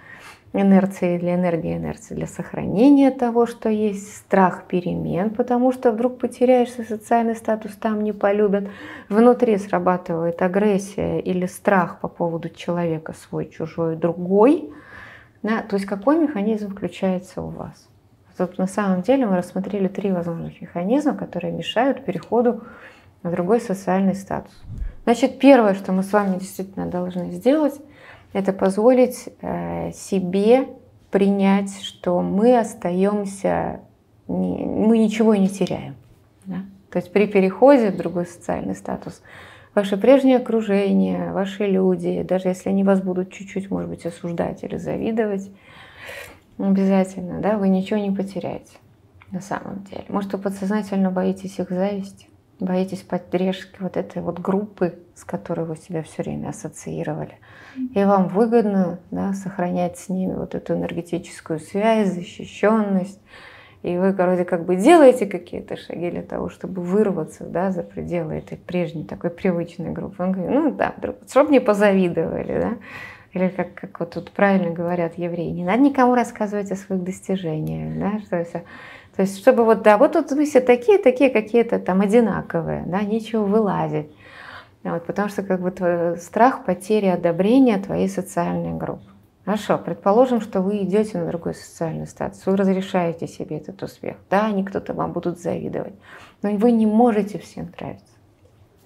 инерции 0.52 1.18
для 1.18 1.34
энергии, 1.36 1.76
инерции 1.76 2.14
для 2.14 2.26
сохранения 2.26 3.10
того, 3.10 3.46
что 3.46 3.68
есть, 3.68 4.16
страх 4.16 4.64
перемен, 4.66 5.30
потому 5.30 5.72
что 5.72 5.92
вдруг 5.92 6.18
потеряешься 6.18 6.82
социальный 6.82 7.36
статус, 7.36 7.72
там 7.76 8.02
не 8.02 8.12
полюбят, 8.12 8.64
внутри 9.08 9.56
срабатывает 9.58 10.42
агрессия 10.42 11.20
или 11.20 11.46
страх 11.46 12.00
по 12.00 12.08
поводу 12.08 12.48
человека 12.48 13.12
свой, 13.12 13.48
чужой, 13.48 13.96
другой. 13.96 14.72
Да? 15.42 15.62
То 15.62 15.76
есть 15.76 15.86
какой 15.86 16.18
механизм 16.18 16.70
включается 16.70 17.42
у 17.42 17.48
вас? 17.48 17.88
Тут 18.36 18.58
на 18.58 18.66
самом 18.66 19.02
деле 19.02 19.26
мы 19.26 19.36
рассмотрели 19.36 19.86
три 19.86 20.10
возможных 20.10 20.60
механизма, 20.62 21.14
которые 21.14 21.52
мешают 21.52 22.04
переходу 22.04 22.62
на 23.22 23.30
другой 23.30 23.60
социальный 23.60 24.14
статус. 24.14 24.52
Значит, 25.04 25.38
первое, 25.38 25.74
что 25.74 25.92
мы 25.92 26.02
с 26.02 26.12
вами 26.12 26.38
действительно 26.38 26.86
должны 26.86 27.30
сделать, 27.32 27.74
это 28.32 28.52
позволить 28.52 29.28
э, 29.40 29.92
себе 29.92 30.68
принять, 31.10 31.82
что 31.82 32.20
мы 32.22 32.58
остаемся, 32.58 33.80
мы 34.28 34.98
ничего 34.98 35.34
не 35.34 35.48
теряем. 35.48 35.96
Да? 36.44 36.64
То 36.90 36.98
есть 36.98 37.12
при 37.12 37.26
переходе 37.26 37.90
в 37.90 37.96
другой 37.96 38.26
социальный 38.26 38.74
статус 38.74 39.22
ваше 39.74 39.96
прежнее 39.96 40.38
окружение, 40.38 41.32
ваши 41.32 41.66
люди, 41.66 42.22
даже 42.22 42.48
если 42.48 42.68
они 42.68 42.84
вас 42.84 43.00
будут 43.00 43.32
чуть-чуть, 43.32 43.70
может 43.70 43.88
быть, 43.88 44.06
осуждать 44.06 44.62
или 44.62 44.76
завидовать, 44.76 45.50
обязательно, 46.58 47.40
да, 47.40 47.58
вы 47.58 47.68
ничего 47.68 47.98
не 47.98 48.10
потеряете 48.10 48.76
на 49.30 49.40
самом 49.40 49.84
деле. 49.84 50.04
Может, 50.08 50.32
вы 50.32 50.38
подсознательно 50.38 51.10
боитесь 51.10 51.58
их 51.58 51.70
зависти, 51.70 52.26
боитесь 52.58 53.02
поддержки 53.02 53.76
вот 53.80 53.96
этой 53.96 54.22
вот 54.22 54.38
группы, 54.40 54.98
с 55.14 55.24
которой 55.24 55.66
вы 55.66 55.76
себя 55.76 56.02
все 56.02 56.22
время 56.22 56.48
ассоциировали. 56.48 57.38
И 57.94 58.04
вам 58.04 58.28
выгодно 58.28 58.98
да, 59.10 59.32
сохранять 59.32 59.98
с 59.98 60.08
ними 60.08 60.34
вот 60.34 60.54
эту 60.54 60.74
энергетическую 60.74 61.58
связь, 61.60 62.12
защищенность. 62.12 63.20
И 63.82 63.96
вы, 63.96 64.12
вроде 64.12 64.44
как 64.44 64.66
бы 64.66 64.76
делаете 64.76 65.26
какие-то 65.26 65.76
шаги 65.76 66.10
для 66.10 66.22
того, 66.22 66.50
чтобы 66.50 66.82
вырваться 66.82 67.44
да, 67.44 67.70
за 67.70 67.82
пределы 67.82 68.34
этой 68.34 68.58
прежней 68.58 69.04
такой 69.04 69.30
привычной 69.30 69.92
группы. 69.92 70.22
Он 70.22 70.32
говорит, 70.32 70.52
ну 70.52 70.70
да, 70.70 70.94
чтобы 71.28 71.50
не 71.50 71.60
позавидовали, 71.60 72.60
да. 72.60 72.72
Или 73.32 73.48
как, 73.48 73.74
как 73.74 74.00
вот 74.00 74.10
тут 74.10 74.32
правильно 74.32 74.70
говорят 74.70 75.16
евреи, 75.16 75.50
не 75.50 75.64
надо 75.64 75.82
никому 75.82 76.14
рассказывать 76.14 76.72
о 76.72 76.76
своих 76.76 77.04
достижениях, 77.04 77.96
да, 77.98 78.18
что 78.24 78.36
это 78.36 78.62
то 79.16 79.22
есть, 79.22 79.38
чтобы 79.38 79.64
вот, 79.64 79.82
да, 79.82 79.98
вот 79.98 80.12
тут 80.12 80.30
вы 80.32 80.46
все 80.46 80.60
такие, 80.60 80.96
такие 80.96 81.30
какие-то 81.30 81.78
там 81.78 82.00
одинаковые, 82.00 82.84
да, 82.86 83.02
нечего 83.02 83.42
вылазить. 83.44 84.06
Вот, 84.82 85.04
потому 85.06 85.28
что 85.28 85.42
как 85.42 85.60
бы 85.60 85.70
твой 85.70 86.16
страх 86.16 86.64
потери 86.64 87.06
одобрения 87.06 87.78
твоей 87.78 88.08
социальной 88.08 88.72
группы. 88.72 89.04
Хорошо, 89.44 89.78
предположим, 89.78 90.40
что 90.40 90.60
вы 90.60 90.82
идете 90.84 91.18
на 91.18 91.26
другой 91.26 91.54
социальный 91.54 92.06
статус, 92.06 92.44
вы 92.46 92.56
разрешаете 92.56 93.26
себе 93.26 93.58
этот 93.58 93.82
успех. 93.82 94.16
Да, 94.30 94.46
они 94.46 94.64
кто-то 94.64 94.94
вам 94.94 95.12
будут 95.12 95.40
завидовать, 95.40 95.94
но 96.42 96.50
вы 96.50 96.72
не 96.72 96.86
можете 96.86 97.38
всем 97.38 97.70
нравиться. 97.78 98.06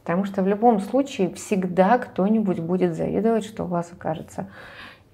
Потому 0.02 0.24
что 0.24 0.42
в 0.42 0.48
любом 0.48 0.80
случае 0.80 1.32
всегда 1.34 1.98
кто-нибудь 1.98 2.60
будет 2.60 2.94
завидовать, 2.94 3.44
что 3.44 3.64
у 3.64 3.66
вас 3.66 3.90
окажется 3.92 4.48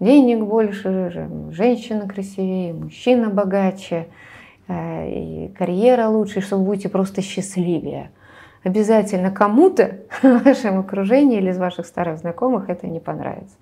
денег 0.00 0.44
больше, 0.44 1.10
женщина 1.52 2.08
красивее, 2.08 2.72
мужчина 2.72 3.28
богаче, 3.28 4.08
э, 4.66 5.10
и 5.10 5.48
карьера 5.48 6.08
лучше, 6.08 6.40
что 6.40 6.56
вы 6.56 6.64
будете 6.64 6.88
просто 6.88 7.22
счастливее. 7.22 8.10
Обязательно 8.62 9.30
кому-то 9.30 9.98
в 10.22 10.44
вашем 10.44 10.80
окружении 10.80 11.38
или 11.38 11.50
из 11.50 11.58
ваших 11.58 11.86
старых 11.86 12.18
знакомых 12.18 12.68
это 12.68 12.86
не 12.86 13.00
понравится. 13.00 13.56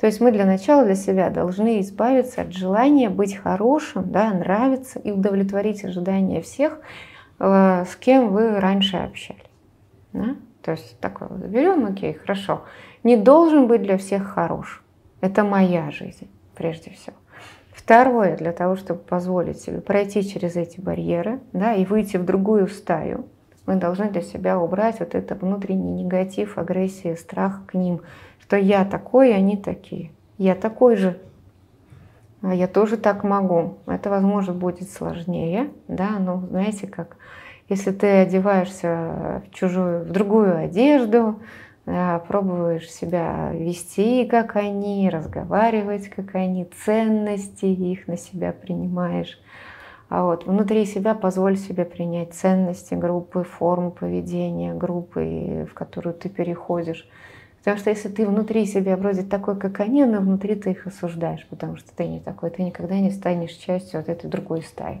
То 0.00 0.06
есть 0.06 0.20
мы 0.20 0.32
для 0.32 0.44
начала 0.44 0.84
для 0.84 0.96
себя 0.96 1.30
должны 1.30 1.80
избавиться 1.80 2.42
от 2.42 2.52
желания 2.52 3.08
быть 3.08 3.36
хорошим, 3.36 4.10
да, 4.10 4.32
нравиться 4.32 4.98
и 4.98 5.10
удовлетворить 5.10 5.84
ожидания 5.84 6.42
всех, 6.42 6.78
э, 7.38 7.84
с 7.88 7.96
кем 7.96 8.30
вы 8.30 8.60
раньше 8.60 8.98
общались. 8.98 9.40
Да? 10.12 10.36
То 10.62 10.72
есть 10.72 10.98
такое 11.00 11.28
вот 11.28 11.38
берем, 11.38 11.86
окей, 11.86 12.14
хорошо. 12.14 12.64
Не 13.02 13.16
должен 13.16 13.66
быть 13.66 13.82
для 13.82 13.96
всех 13.96 14.26
хорош. 14.34 14.82
Это 15.20 15.44
моя 15.44 15.90
жизнь, 15.90 16.28
прежде 16.54 16.90
всего. 16.90 17.16
Второе, 17.72 18.36
для 18.36 18.52
того, 18.52 18.76
чтобы 18.76 19.00
позволить 19.00 19.60
себе 19.60 19.80
пройти 19.80 20.22
через 20.26 20.56
эти 20.56 20.80
барьеры 20.80 21.40
да, 21.52 21.74
и 21.74 21.84
выйти 21.84 22.16
в 22.16 22.24
другую 22.24 22.68
стаю, 22.68 23.26
мы 23.66 23.76
должны 23.76 24.10
для 24.10 24.22
себя 24.22 24.58
убрать 24.58 25.00
вот 25.00 25.14
это 25.14 25.34
внутренний 25.34 26.02
негатив, 26.02 26.58
агрессия, 26.58 27.16
страх 27.16 27.66
к 27.66 27.74
ним, 27.74 28.00
что 28.40 28.56
я 28.56 28.84
такой, 28.84 29.34
они 29.34 29.56
такие. 29.56 30.10
Я 30.36 30.54
такой 30.54 30.96
же, 30.96 31.18
а 32.42 32.54
я 32.54 32.68
тоже 32.68 32.96
так 32.96 33.24
могу. 33.24 33.78
Это, 33.86 34.10
возможно, 34.10 34.52
будет 34.52 34.90
сложнее, 34.90 35.70
да, 35.88 36.18
но 36.18 36.40
знаете, 36.50 36.86
как 36.86 37.16
если 37.68 37.92
ты 37.92 38.06
одеваешься 38.06 39.42
в 39.46 39.54
чужую, 39.54 40.04
в 40.04 40.10
другую 40.10 40.58
одежду, 40.58 41.40
да, 41.86 42.18
пробуешь 42.28 42.90
себя 42.90 43.50
вести, 43.52 44.26
как 44.26 44.56
они, 44.56 45.08
разговаривать, 45.08 46.08
как 46.08 46.34
они, 46.34 46.66
ценности 46.84 47.66
их 47.66 48.06
на 48.06 48.16
себя 48.16 48.52
принимаешь. 48.52 49.38
А 50.08 50.24
вот 50.24 50.46
внутри 50.46 50.84
себя 50.84 51.14
позволь 51.14 51.56
себе 51.56 51.84
принять 51.84 52.34
ценности 52.34 52.94
группы, 52.94 53.42
форму 53.42 53.90
поведения 53.90 54.74
группы, 54.74 55.66
в 55.70 55.74
которую 55.74 56.14
ты 56.14 56.28
переходишь. 56.28 57.08
Потому 57.58 57.78
что 57.78 57.90
если 57.90 58.10
ты 58.10 58.26
внутри 58.26 58.66
себя 58.66 58.96
вроде 58.96 59.22
такой, 59.22 59.56
как 59.56 59.80
они, 59.80 60.04
но 60.04 60.20
внутри 60.20 60.54
ты 60.54 60.72
их 60.72 60.86
осуждаешь, 60.86 61.46
потому 61.48 61.76
что 61.76 61.94
ты 61.96 62.06
не 62.06 62.20
такой, 62.20 62.50
ты 62.50 62.62
никогда 62.62 62.98
не 63.00 63.10
станешь 63.10 63.52
частью 63.52 64.00
вот 64.00 64.08
этой 64.10 64.28
другой 64.28 64.62
стаи. 64.62 65.00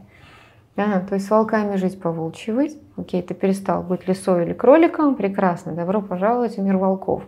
Да, 0.74 1.00
то 1.00 1.14
есть 1.14 1.26
с 1.26 1.30
волками 1.30 1.76
жить 1.76 2.00
по 2.00 2.10
волчьи 2.10 2.80
Окей, 2.96 3.22
ты 3.22 3.34
перестал 3.34 3.82
быть 3.82 4.08
лисой 4.08 4.44
или 4.44 4.54
кроликом, 4.54 5.14
прекрасно, 5.14 5.72
добро 5.72 6.00
пожаловать 6.02 6.56
в 6.56 6.62
мир 6.62 6.78
волков. 6.78 7.24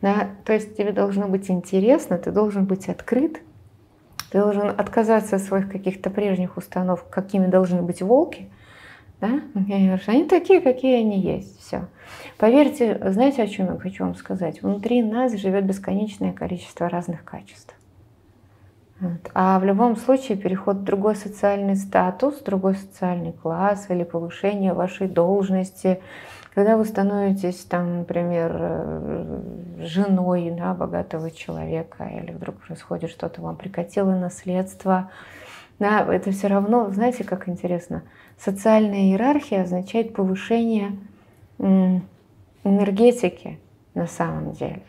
Да, 0.00 0.28
то 0.44 0.52
есть 0.52 0.76
тебе 0.76 0.92
должно 0.92 1.28
быть 1.28 1.50
интересно, 1.50 2.16
ты 2.18 2.30
должен 2.30 2.64
быть 2.64 2.88
открыт, 2.88 3.40
ты 4.32 4.40
должен 4.40 4.70
отказаться 4.70 5.36
от 5.36 5.42
своих 5.42 5.70
каких-то 5.70 6.08
прежних 6.08 6.56
установок, 6.56 7.10
какими 7.10 7.48
должны 7.48 7.82
быть 7.82 8.00
волки. 8.00 8.48
Да? 9.20 9.42
Они 10.06 10.24
такие, 10.24 10.62
какие 10.62 11.00
они 11.00 11.20
есть. 11.20 11.60
Все. 11.60 11.86
Поверьте, 12.38 12.98
знаете, 13.12 13.42
о 13.42 13.46
чем 13.46 13.66
я 13.66 13.78
хочу 13.78 14.04
вам 14.04 14.14
сказать? 14.14 14.62
Внутри 14.62 15.02
нас 15.02 15.34
живет 15.34 15.66
бесконечное 15.66 16.32
количество 16.32 16.88
разных 16.88 17.24
качеств. 17.24 17.76
А 19.34 19.58
в 19.58 19.64
любом 19.64 19.96
случае 19.96 20.38
переход 20.38 20.78
в 20.78 20.84
другой 20.84 21.14
социальный 21.14 21.76
статус, 21.76 22.40
другой 22.40 22.76
социальный 22.76 23.32
класс 23.32 23.86
или 23.90 24.04
повышение 24.04 24.72
вашей 24.72 25.08
должности, 25.08 26.00
когда 26.54 26.76
вы 26.76 26.84
становитесь, 26.84 27.64
там, 27.64 28.00
например, 28.00 28.52
э, 28.54 29.40
женой 29.80 30.52
да, 30.56 30.74
богатого 30.74 31.30
человека, 31.30 32.04
или 32.04 32.32
вдруг 32.32 32.56
происходит 32.56 33.10
что-то, 33.10 33.40
вам 33.40 33.56
прикатило 33.56 34.10
наследство, 34.10 35.10
да, 35.78 36.06
это 36.14 36.30
все 36.30 36.48
равно, 36.48 36.90
знаете, 36.90 37.24
как 37.24 37.48
интересно, 37.48 38.02
социальная 38.38 39.10
иерархия 39.10 39.62
означает 39.62 40.14
повышение 40.14 40.92
энергетики 41.58 43.58
на 43.94 44.06
самом 44.06 44.52
деле. 44.52 44.82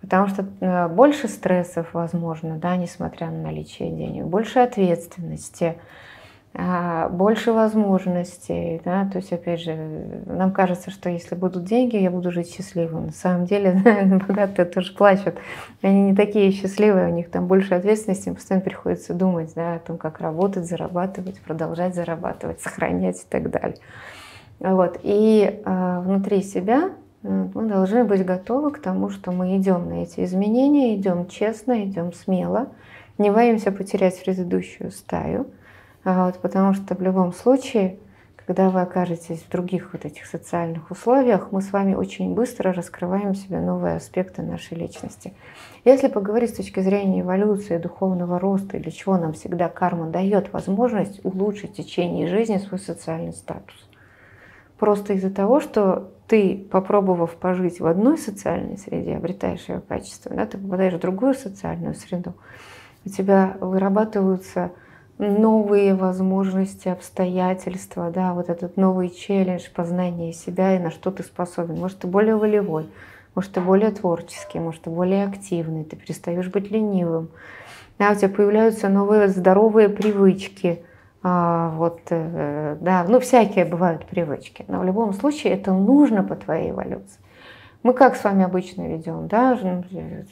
Потому 0.00 0.26
что 0.26 0.46
э, 0.60 0.88
больше 0.88 1.28
стрессов, 1.28 1.94
возможно, 1.94 2.56
да, 2.56 2.76
несмотря 2.76 3.30
на 3.30 3.44
наличие 3.44 3.90
денег, 3.90 4.24
больше 4.24 4.58
ответственности, 4.58 5.76
больше 6.56 7.52
возможностей. 7.52 8.80
Да? 8.84 9.08
То 9.10 9.18
есть, 9.18 9.32
опять 9.32 9.60
же, 9.60 10.22
нам 10.26 10.52
кажется, 10.52 10.90
что 10.90 11.10
если 11.10 11.34
будут 11.34 11.64
деньги, 11.64 11.96
я 11.96 12.10
буду 12.10 12.30
жить 12.30 12.54
счастливым. 12.54 13.06
На 13.06 13.12
самом 13.12 13.46
деле, 13.46 13.82
богатые 14.28 14.66
тоже 14.66 14.94
плачут. 14.94 15.34
Они 15.82 16.02
не 16.02 16.14
такие 16.14 16.52
счастливые, 16.52 17.08
у 17.08 17.14
них 17.14 17.30
там 17.30 17.48
больше 17.48 17.74
ответственности, 17.74 18.28
им 18.28 18.36
постоянно 18.36 18.64
приходится 18.64 19.14
думать 19.14 19.52
да, 19.56 19.74
о 19.74 19.78
том, 19.80 19.98
как 19.98 20.20
работать, 20.20 20.66
зарабатывать, 20.66 21.40
продолжать 21.40 21.96
зарабатывать, 21.96 22.60
сохранять 22.60 23.20
и 23.20 23.26
так 23.28 23.50
далее. 23.50 23.78
Вот. 24.60 25.00
И 25.02 25.60
э, 25.64 26.00
внутри 26.04 26.42
себя 26.42 26.92
мы 27.24 27.68
должны 27.68 28.04
быть 28.04 28.24
готовы 28.24 28.70
к 28.70 28.80
тому, 28.80 29.08
что 29.08 29.32
мы 29.32 29.56
идем 29.56 29.88
на 29.88 30.02
эти 30.02 30.22
изменения, 30.24 30.94
идем 30.94 31.26
честно, 31.26 31.84
идем 31.84 32.12
смело, 32.12 32.68
не 33.18 33.30
боимся 33.30 33.72
потерять 33.72 34.22
предыдущую 34.22 34.90
стаю, 34.92 35.40
а 35.40 35.46
вот, 36.04 36.38
потому 36.38 36.74
что 36.74 36.94
в 36.94 37.00
любом 37.00 37.32
случае, 37.32 37.98
когда 38.36 38.68
вы 38.68 38.82
окажетесь 38.82 39.42
в 39.42 39.50
других 39.50 39.94
вот 39.94 40.04
этих 40.04 40.26
социальных 40.26 40.90
условиях, 40.90 41.50
мы 41.50 41.62
с 41.62 41.72
вами 41.72 41.94
очень 41.94 42.34
быстро 42.34 42.74
раскрываем 42.74 43.34
себе 43.34 43.58
новые 43.58 43.96
аспекты 43.96 44.42
нашей 44.42 44.76
личности. 44.76 45.32
Если 45.84 46.08
поговорить 46.08 46.50
с 46.50 46.56
точки 46.56 46.80
зрения 46.80 47.22
эволюции, 47.22 47.78
духовного 47.78 48.38
роста, 48.38 48.78
для 48.78 48.90
чего 48.90 49.16
нам 49.16 49.32
всегда 49.32 49.70
карма 49.70 50.10
дает 50.10 50.52
возможность 50.52 51.24
улучшить 51.24 51.72
в 51.72 51.76
течение 51.76 52.26
жизни 52.26 52.58
свой 52.58 52.78
социальный 52.78 53.32
статус. 53.32 53.88
Просто 54.78 55.14
из-за 55.14 55.30
того, 55.30 55.60
что 55.60 56.10
ты, 56.26 56.66
попробовав 56.70 57.36
пожить 57.36 57.80
в 57.80 57.86
одной 57.86 58.18
социальной 58.18 58.76
среде, 58.76 59.16
обретаешь 59.16 59.68
ее 59.68 59.80
качество, 59.80 60.34
да, 60.34 60.46
ты 60.46 60.58
попадаешь 60.58 60.94
в 60.94 61.00
другую 61.00 61.34
социальную 61.34 61.94
среду, 61.94 62.34
у 63.06 63.08
тебя 63.08 63.56
вырабатываются 63.60 64.72
новые 65.18 65.94
возможности, 65.94 66.88
обстоятельства, 66.88 68.10
да, 68.10 68.34
вот 68.34 68.48
этот 68.48 68.76
новый 68.76 69.10
челлендж 69.10 69.68
познания 69.74 70.32
себя 70.32 70.76
и 70.76 70.78
на 70.78 70.90
что 70.90 71.10
ты 71.10 71.22
способен. 71.22 71.78
Может, 71.78 72.00
ты 72.00 72.06
более 72.06 72.36
волевой, 72.36 72.88
может, 73.34 73.52
ты 73.52 73.60
более 73.60 73.90
творческий, 73.90 74.58
может, 74.58 74.82
ты 74.82 74.90
более 74.90 75.24
активный, 75.24 75.84
ты 75.84 75.96
перестаешь 75.96 76.48
быть 76.48 76.70
ленивым. 76.70 77.28
Да, 77.98 78.10
у 78.10 78.14
тебя 78.14 78.28
появляются 78.28 78.88
новые 78.88 79.28
здоровые 79.28 79.88
привычки– 79.88 80.82
а, 81.26 81.70
вот, 81.70 82.00
э, 82.10 82.76
да, 82.82 83.06
ну 83.08 83.18
всякие 83.18 83.64
бывают 83.64 84.04
привычки, 84.04 84.66
но 84.68 84.80
в 84.80 84.84
любом 84.84 85.14
случае 85.14 85.54
это 85.54 85.72
нужно 85.72 86.22
по 86.22 86.36
твоей 86.36 86.70
эволюции. 86.70 87.18
Мы 87.84 87.92
как 87.92 88.16
с 88.16 88.24
вами 88.24 88.44
обычно 88.44 88.88
ведем, 88.88 89.28
да, 89.28 89.58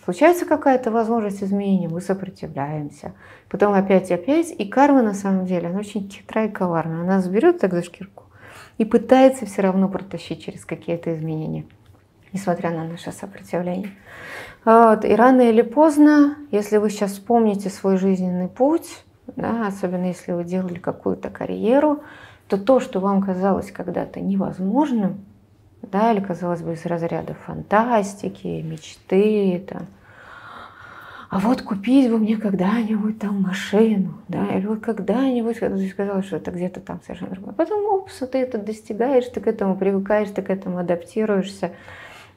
случается 0.05 0.47
какая-то 0.47 0.91
возможность 0.91 1.45
изменения, 1.45 1.87
мы 1.87 2.01
сопротивляемся, 2.01 3.13
потом 3.51 3.75
опять 3.75 4.11
и 4.11 4.15
опять, 4.15 4.51
и 4.51 4.67
карма 4.67 5.03
на 5.03 5.13
самом 5.13 5.45
деле, 5.45 5.69
она 5.69 5.81
очень 5.81 6.09
хитрая 6.09 6.49
и 6.49 6.51
коварная, 6.51 7.03
она 7.03 7.17
нас 7.17 7.29
берет 7.29 7.61
так 7.61 7.75
за 7.75 7.83
шкирку 7.83 8.25
и 8.79 8.87
пытается 8.87 9.45
все 9.45 9.61
равно 9.61 9.91
протащить 9.91 10.43
через 10.43 10.65
какие-то 10.65 11.15
изменения, 11.15 11.67
несмотря 12.33 12.71
на 12.71 12.85
наше 12.85 13.13
сопротивление. 13.13 13.91
Вот. 14.65 15.05
И 15.05 15.15
рано 15.15 15.43
или 15.43 15.61
поздно, 15.61 16.39
если 16.53 16.79
вы 16.79 16.89
сейчас 16.89 17.13
вспомните 17.13 17.69
свой 17.69 17.99
жизненный 17.99 18.49
путь, 18.49 19.05
да, 19.37 19.67
особенно 19.67 20.07
если 20.07 20.33
вы 20.33 20.45
делали 20.45 20.79
какую-то 20.79 21.29
карьеру, 21.29 22.03
то 22.49 22.57
то, 22.57 22.81
что 22.81 22.99
вам 22.99 23.23
казалось 23.23 23.71
когда-то 23.71 24.21
невозможным, 24.21 25.27
да, 25.83 26.13
или 26.13 26.21
казалось 26.21 26.63
бы 26.63 26.75
из 26.75 26.87
разряда 26.87 27.35
фантастики, 27.35 28.63
мечты, 28.63 29.65
там, 29.69 29.87
а 31.33 31.39
вот 31.39 31.63
купить 31.63 32.11
бы 32.11 32.19
мне 32.19 32.37
когда-нибудь 32.37 33.19
там 33.19 33.41
машину, 33.41 34.13
да, 34.29 34.49
или 34.55 34.67
вот 34.67 34.81
когда-нибудь, 34.81 35.59
когда 35.59 35.79
ты 35.79 35.89
сказала, 35.89 36.23
что 36.23 36.37
это 36.37 36.51
где-то 36.51 36.81
там 36.81 37.01
совершенно 37.03 37.31
другое. 37.31 37.55
Потом, 37.55 37.87
опс, 37.87 38.19
ты 38.19 38.37
это 38.37 38.59
достигаешь, 38.59 39.25
ты 39.29 39.41
к 39.41 39.47
этому 39.47 39.75
привыкаешь, 39.77 40.29
ты 40.29 40.43
к 40.43 40.51
этому 40.51 40.77
адаптируешься, 40.77 41.73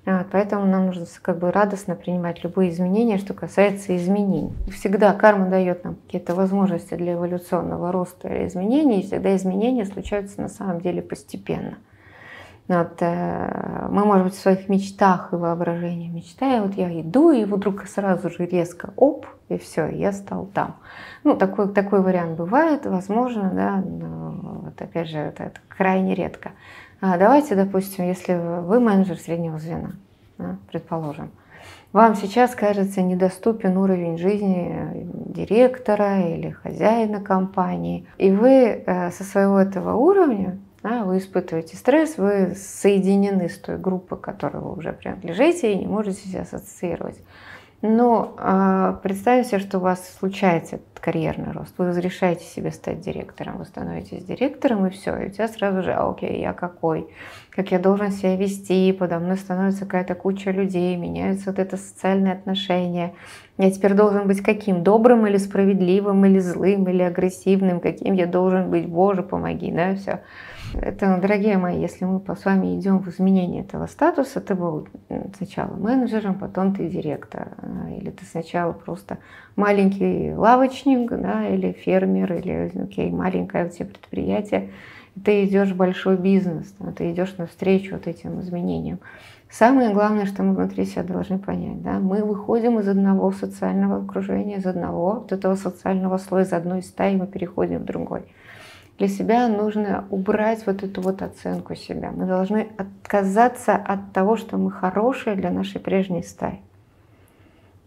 вот, 0.05 0.27
поэтому 0.31 0.65
нам 0.65 0.85
нужно 0.85 1.07
как 1.21 1.39
бы 1.39 1.51
радостно 1.51 1.95
принимать 1.95 2.43
любые 2.43 2.69
изменения, 2.69 3.17
что 3.17 3.33
касается 3.33 3.97
изменений. 3.97 4.53
Всегда 4.71 5.11
карма 5.13 5.49
дает 5.49 5.83
нам 5.83 5.95
какие-то 5.95 6.33
возможности 6.33 6.93
для 6.93 7.15
эволюционного 7.15 7.91
роста 7.91 8.29
или 8.29 8.47
изменений, 8.47 9.01
и 9.01 9.05
всегда 9.05 9.35
изменения 9.35 9.85
случаются 9.85 10.39
на 10.41 10.47
самом 10.47 10.79
деле 10.79 11.01
постепенно. 11.01 11.77
Вот, 12.67 12.97
э, 12.99 13.87
мы, 13.91 14.05
может 14.05 14.25
быть, 14.25 14.33
в 14.33 14.39
своих 14.39 14.69
мечтах 14.69 15.33
и 15.33 15.35
воображении 15.35 16.09
мечтаем, 16.09 16.63
вот 16.63 16.73
я 16.75 16.89
иду, 16.99 17.31
и 17.31 17.45
вдруг 17.45 17.85
сразу 17.85 18.29
же 18.29 18.45
резко 18.47 18.91
оп, 18.95 19.27
и 19.49 19.57
все, 19.59 19.87
я 19.87 20.11
стал 20.11 20.47
там. 20.47 20.77
Ну, 21.23 21.35
такой, 21.35 21.71
такой 21.71 22.01
вариант 22.01 22.37
бывает, 22.37 22.87
возможно, 22.87 23.51
да, 23.53 23.83
но 23.85 24.61
вот 24.63 24.81
опять 24.81 25.09
же, 25.09 25.17
это, 25.17 25.43
это 25.43 25.59
крайне 25.67 26.15
редко. 26.15 26.51
А 27.01 27.17
давайте, 27.19 27.53
допустим, 27.53 28.05
если 28.05 28.33
вы 28.33 28.79
менеджер 28.79 29.17
среднего 29.17 29.59
звена, 29.59 29.91
да, 30.39 30.57
предположим, 30.71 31.29
вам 31.93 32.15
сейчас 32.15 32.55
кажется 32.55 33.03
недоступен 33.03 33.77
уровень 33.77 34.17
жизни 34.17 35.07
директора 35.27 36.19
или 36.21 36.49
хозяина 36.49 37.21
компании, 37.21 38.07
и 38.17 38.31
вы 38.31 38.83
э, 38.85 39.11
со 39.11 39.23
своего 39.23 39.59
этого 39.59 39.93
уровня 39.93 40.57
да, 40.85 41.03
вы 41.03 41.17
испытываете 41.17 41.77
стресс, 41.77 42.19
вы 42.19 42.53
соединены 42.55 43.49
с 43.49 43.57
той 43.57 43.77
группой, 43.77 44.19
которой 44.19 44.61
вы 44.61 44.71
уже 44.73 44.93
принадлежите, 44.93 45.73
и 45.73 45.77
не 45.77 45.87
можете 45.87 46.27
себя 46.27 46.41
ассоциировать. 46.41 47.17
Но 47.81 48.35
э, 48.37 48.97
представьте 49.01 49.49
себе, 49.49 49.59
что 49.59 49.79
у 49.79 49.81
вас 49.81 50.15
случается 50.19 50.75
этот 50.75 50.99
карьерный 50.99 51.53
рост. 51.53 51.73
Вы 51.79 51.87
разрешаете 51.87 52.45
себе 52.45 52.69
стать 52.69 53.01
директором, 53.01 53.57
вы 53.57 53.65
становитесь 53.65 54.23
директором, 54.23 54.85
и 54.85 54.91
все. 54.91 55.17
И 55.17 55.27
у 55.27 55.29
тебя 55.31 55.47
сразу 55.47 55.81
же, 55.81 55.91
а, 55.91 56.07
окей, 56.07 56.39
я 56.39 56.53
какой? 56.53 57.07
Как 57.49 57.71
я 57.71 57.79
должен 57.79 58.11
себя 58.11 58.35
вести? 58.35 58.91
Подо 58.93 59.17
мной 59.17 59.37
становится 59.37 59.85
какая-то 59.85 60.13
куча 60.13 60.51
людей, 60.51 60.95
меняются 60.97 61.49
вот 61.49 61.57
это 61.57 61.77
социальные 61.77 62.33
отношения. 62.33 63.15
Я 63.57 63.71
теперь 63.71 63.95
должен 63.95 64.27
быть 64.27 64.41
каким? 64.41 64.83
Добрым 64.83 65.25
или 65.25 65.37
справедливым, 65.37 66.25
или 66.25 66.37
злым, 66.37 66.87
или 66.87 67.01
агрессивным? 67.01 67.79
Каким 67.79 68.13
я 68.13 68.27
должен 68.27 68.69
быть? 68.69 68.85
Боже, 68.85 69.23
помоги, 69.23 69.71
да, 69.71 69.95
все. 69.95 70.21
Это, 70.81 71.17
дорогие 71.21 71.57
мои, 71.57 71.79
если 71.79 72.05
мы 72.05 72.21
с 72.35 72.45
вами 72.45 72.77
идем 72.77 72.99
в 72.99 73.07
изменение 73.07 73.63
этого 73.63 73.87
статуса, 73.87 74.41
ты 74.41 74.55
был 74.55 74.87
сначала 75.37 75.73
менеджером, 75.73 76.35
потом 76.35 76.75
ты 76.75 76.89
директор, 76.89 77.49
а, 77.57 77.89
или 77.91 78.09
ты 78.09 78.25
сначала 78.25 78.73
просто 78.73 79.19
маленький 79.55 80.33
лавочник, 80.33 81.09
да, 81.11 81.47
или 81.47 81.71
фермер, 81.71 82.33
или 82.33 82.71
окей, 82.81 83.09
маленькое 83.09 83.65
у 83.65 83.69
тебя 83.69 83.85
предприятие, 83.85 84.71
ты 85.23 85.45
идешь 85.45 85.71
в 85.71 85.77
большой 85.77 86.17
бизнес, 86.17 86.75
ты 86.97 87.11
идешь 87.11 87.37
навстречу 87.37 87.95
вот 87.95 88.07
этим 88.07 88.41
изменениям. 88.41 88.99
Самое 89.49 89.93
главное, 89.93 90.25
что 90.25 90.43
мы 90.43 90.55
внутри 90.55 90.85
себя 90.85 91.03
должны 91.03 91.39
понять, 91.39 91.81
да, 91.83 91.99
мы 91.99 92.23
выходим 92.25 92.79
из 92.79 92.87
одного 92.89 93.31
социального 93.31 94.03
окружения, 94.03 94.57
из 94.57 94.65
одного 94.65 95.19
вот 95.21 95.31
этого 95.31 95.55
социального 95.55 96.17
слоя, 96.17 96.43
из 96.43 96.51
одной 96.51 96.81
стаи 96.81 97.15
мы 97.15 97.27
переходим 97.27 97.79
в 97.79 97.85
другой 97.85 98.25
для 98.97 99.07
себя 99.07 99.47
нужно 99.47 100.05
убрать 100.09 100.65
вот 100.65 100.83
эту 100.83 101.01
вот 101.01 101.21
оценку 101.21 101.75
себя. 101.75 102.11
Мы 102.11 102.25
должны 102.25 102.69
отказаться 102.77 103.75
от 103.75 104.13
того, 104.13 104.37
что 104.37 104.57
мы 104.57 104.71
хорошие 104.71 105.35
для 105.35 105.51
нашей 105.51 105.81
прежней 105.81 106.23
стаи. 106.23 106.61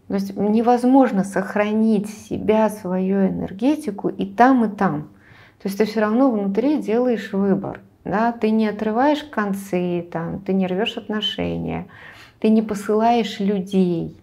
То 0.08 0.14
есть 0.14 0.36
невозможно 0.36 1.24
сохранить 1.24 2.08
себя, 2.08 2.70
свою 2.70 3.26
энергетику 3.26 4.08
и 4.08 4.26
там, 4.26 4.64
и 4.64 4.68
там. 4.74 5.08
То 5.62 5.68
есть 5.68 5.78
ты 5.78 5.84
все 5.84 6.00
равно 6.00 6.30
внутри 6.30 6.78
делаешь 6.78 7.32
выбор. 7.32 7.80
Да? 8.04 8.32
Ты 8.32 8.50
не 8.50 8.68
отрываешь 8.68 9.22
концы, 9.22 10.06
там, 10.10 10.40
ты 10.40 10.54
не 10.54 10.66
рвешь 10.66 10.96
отношения, 10.96 11.86
ты 12.40 12.48
не 12.48 12.62
посылаешь 12.62 13.38
людей. 13.38 14.16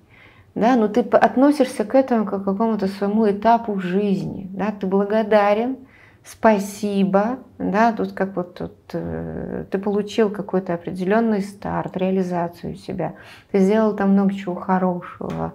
Да? 0.55 0.75
Но 0.75 0.87
ты 0.87 1.01
относишься 1.01 1.83
к 1.83 1.93
этому 1.93 2.25
как 2.25 2.41
к 2.41 2.45
какому-то 2.45 2.87
своему 2.87 3.29
этапу 3.29 3.79
жизни. 3.79 4.49
Да? 4.51 4.71
Ты 4.71 4.87
благодарен, 4.87 5.77
спасибо, 6.25 7.39
да, 7.59 7.93
тут 7.93 8.13
как 8.13 8.35
вот 8.35 8.55
тут 8.55 8.73
э, 8.93 9.65
ты 9.69 9.77
получил 9.77 10.29
какой-то 10.29 10.73
определенный 10.73 11.41
старт, 11.41 11.95
реализацию 11.95 12.75
себя, 12.75 13.13
ты 13.51 13.59
сделал 13.59 13.95
там 13.95 14.11
много 14.11 14.33
чего 14.33 14.55
хорошего, 14.55 15.53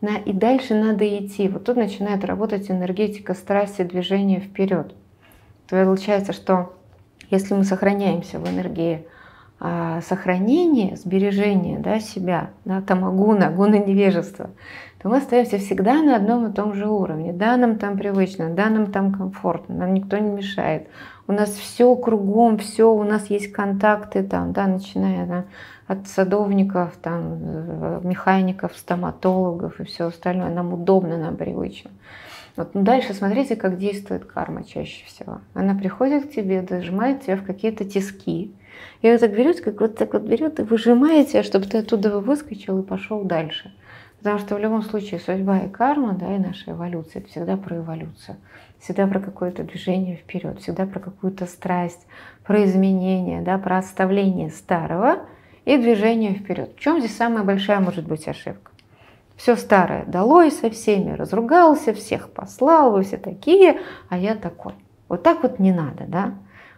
да, 0.00 0.16
и 0.16 0.32
дальше 0.32 0.74
надо 0.74 1.06
идти. 1.06 1.48
Вот 1.48 1.64
тут 1.64 1.76
начинает 1.76 2.24
работать 2.24 2.70
энергетика 2.70 3.34
страсти, 3.34 3.82
движения 3.82 4.40
вперед. 4.40 4.94
То 5.68 5.84
получается, 5.84 6.32
что 6.32 6.74
если 7.30 7.54
мы 7.54 7.64
сохраняемся 7.64 8.38
в 8.38 8.48
энергии 8.48 9.06
а, 9.58 10.00
сохранения, 10.02 10.96
сбережения 10.96 11.78
да, 11.78 11.98
себя, 11.98 12.50
да, 12.64 12.82
тамагуна, 12.82 13.50
гуна 13.50 13.78
невежества, 13.78 14.50
то 15.06 15.10
мы 15.10 15.18
остаемся 15.18 15.58
всегда 15.58 16.02
на 16.02 16.16
одном 16.16 16.50
и 16.50 16.52
том 16.52 16.74
же 16.74 16.88
уровне. 16.88 17.32
Да, 17.32 17.56
нам 17.56 17.78
там 17.78 17.96
привычно, 17.96 18.50
да, 18.50 18.68
нам 18.68 18.90
там 18.90 19.12
комфортно, 19.12 19.76
нам 19.76 19.94
никто 19.94 20.18
не 20.18 20.30
мешает. 20.30 20.88
У 21.28 21.32
нас 21.32 21.50
все 21.50 21.94
кругом, 21.94 22.58
все, 22.58 22.92
у 22.92 23.04
нас 23.04 23.30
есть 23.30 23.52
контакты 23.52 24.24
там, 24.24 24.52
да, 24.52 24.66
начиная 24.66 25.26
да, 25.26 25.44
от 25.86 26.08
садовников, 26.08 26.96
там, 27.00 28.04
механиков, 28.04 28.76
стоматологов 28.76 29.78
и 29.78 29.84
все 29.84 30.06
остальное. 30.06 30.50
Нам 30.50 30.72
удобно, 30.74 31.16
нам 31.16 31.36
привычно. 31.36 31.92
Вот 32.56 32.74
ну, 32.74 32.82
дальше 32.82 33.14
смотрите, 33.14 33.54
как 33.54 33.78
действует 33.78 34.24
карма 34.24 34.64
чаще 34.64 35.06
всего. 35.06 35.38
Она 35.54 35.76
приходит 35.76 36.26
к 36.26 36.32
тебе, 36.32 36.62
дожимает 36.62 37.22
тебя 37.22 37.36
в 37.36 37.44
какие-то 37.44 37.84
тиски. 37.84 38.52
И 39.02 39.08
вот 39.08 39.20
так 39.20 39.30
берет, 39.36 39.60
как 39.60 39.80
вот 39.80 39.96
так 39.96 40.14
вот 40.14 40.22
берет 40.22 40.58
и 40.58 40.64
выжимает 40.64 41.28
тебя, 41.28 41.44
чтобы 41.44 41.66
ты 41.66 41.78
оттуда 41.78 42.18
выскочил 42.18 42.80
и 42.80 42.82
пошел 42.82 43.22
дальше. 43.22 43.72
Потому 44.18 44.38
что 44.38 44.54
в 44.54 44.58
любом 44.58 44.82
случае 44.82 45.20
судьба 45.20 45.60
и 45.60 45.68
карма, 45.68 46.14
да, 46.14 46.34
и 46.34 46.38
наша 46.38 46.72
эволюция, 46.72 47.20
это 47.20 47.30
всегда 47.30 47.56
про 47.56 47.76
эволюцию. 47.76 48.36
Всегда 48.80 49.06
про 49.06 49.20
какое-то 49.20 49.62
движение 49.62 50.16
вперед, 50.16 50.60
всегда 50.60 50.86
про 50.86 51.00
какую-то 51.00 51.46
страсть, 51.46 52.06
про 52.44 52.64
изменение, 52.64 53.42
да, 53.42 53.58
про 53.58 53.78
оставление 53.78 54.50
старого 54.50 55.26
и 55.64 55.76
движение 55.76 56.34
вперед. 56.34 56.74
В 56.76 56.80
чем 56.80 57.00
здесь 57.00 57.16
самая 57.16 57.44
большая 57.44 57.80
может 57.80 58.06
быть 58.06 58.26
ошибка? 58.28 58.72
Все 59.36 59.54
старое 59.56 60.04
долой 60.06 60.50
со 60.50 60.70
всеми, 60.70 61.12
разругался, 61.12 61.92
всех 61.92 62.30
послал, 62.30 62.92
вы 62.92 63.02
все 63.02 63.18
такие, 63.18 63.80
а 64.08 64.16
я 64.16 64.34
такой. 64.34 64.72
Вот 65.08 65.22
так 65.22 65.42
вот 65.42 65.58
не 65.58 65.72
надо, 65.72 66.04
да? 66.08 66.34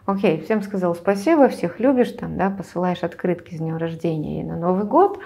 Окей, 0.06 0.40
всем 0.40 0.62
сказал 0.62 0.94
спасибо, 0.94 1.48
всех 1.48 1.80
любишь, 1.80 2.12
там, 2.12 2.36
да, 2.36 2.50
посылаешь 2.50 3.02
открытки 3.04 3.54
с 3.54 3.58
днем 3.58 3.76
рождения 3.76 4.40
и 4.40 4.44
на 4.44 4.56
Новый 4.56 4.84
год, 4.84 5.18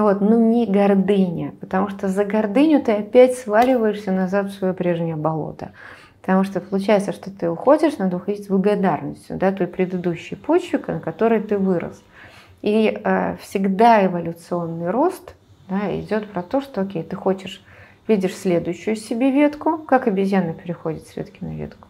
вот, 0.00 0.20
но 0.20 0.36
не 0.36 0.66
гордыня, 0.66 1.52
потому 1.60 1.88
что 1.88 2.08
за 2.08 2.24
гордыню 2.24 2.82
ты 2.82 2.92
опять 2.92 3.36
сваливаешься 3.36 4.10
назад 4.10 4.46
в 4.46 4.54
свое 4.54 4.72
прежнее 4.72 5.16
болото. 5.16 5.72
Потому 6.22 6.44
что 6.44 6.60
получается, 6.60 7.12
что 7.12 7.30
ты 7.30 7.50
уходишь, 7.50 7.98
надо 7.98 8.16
уходить 8.16 8.44
с 8.44 8.48
благодарностью 8.48 9.36
да, 9.36 9.50
той 9.52 9.66
предыдущей 9.66 10.36
почвы, 10.36 10.80
на 10.86 11.00
которой 11.00 11.40
ты 11.40 11.58
вырос. 11.58 12.02
И 12.62 12.96
э, 13.02 13.36
всегда 13.40 14.06
эволюционный 14.06 14.90
рост 14.90 15.34
да, 15.68 15.94
идет 15.98 16.30
про 16.30 16.42
то, 16.42 16.60
что 16.60 16.82
окей, 16.82 17.02
ты 17.02 17.16
хочешь, 17.16 17.62
видишь 18.06 18.36
следующую 18.36 18.94
себе 18.94 19.32
ветку, 19.32 19.78
как 19.78 20.06
обезьяна 20.06 20.54
переходит 20.54 21.08
с 21.08 21.16
ветки 21.16 21.38
на 21.42 21.56
ветку. 21.56 21.88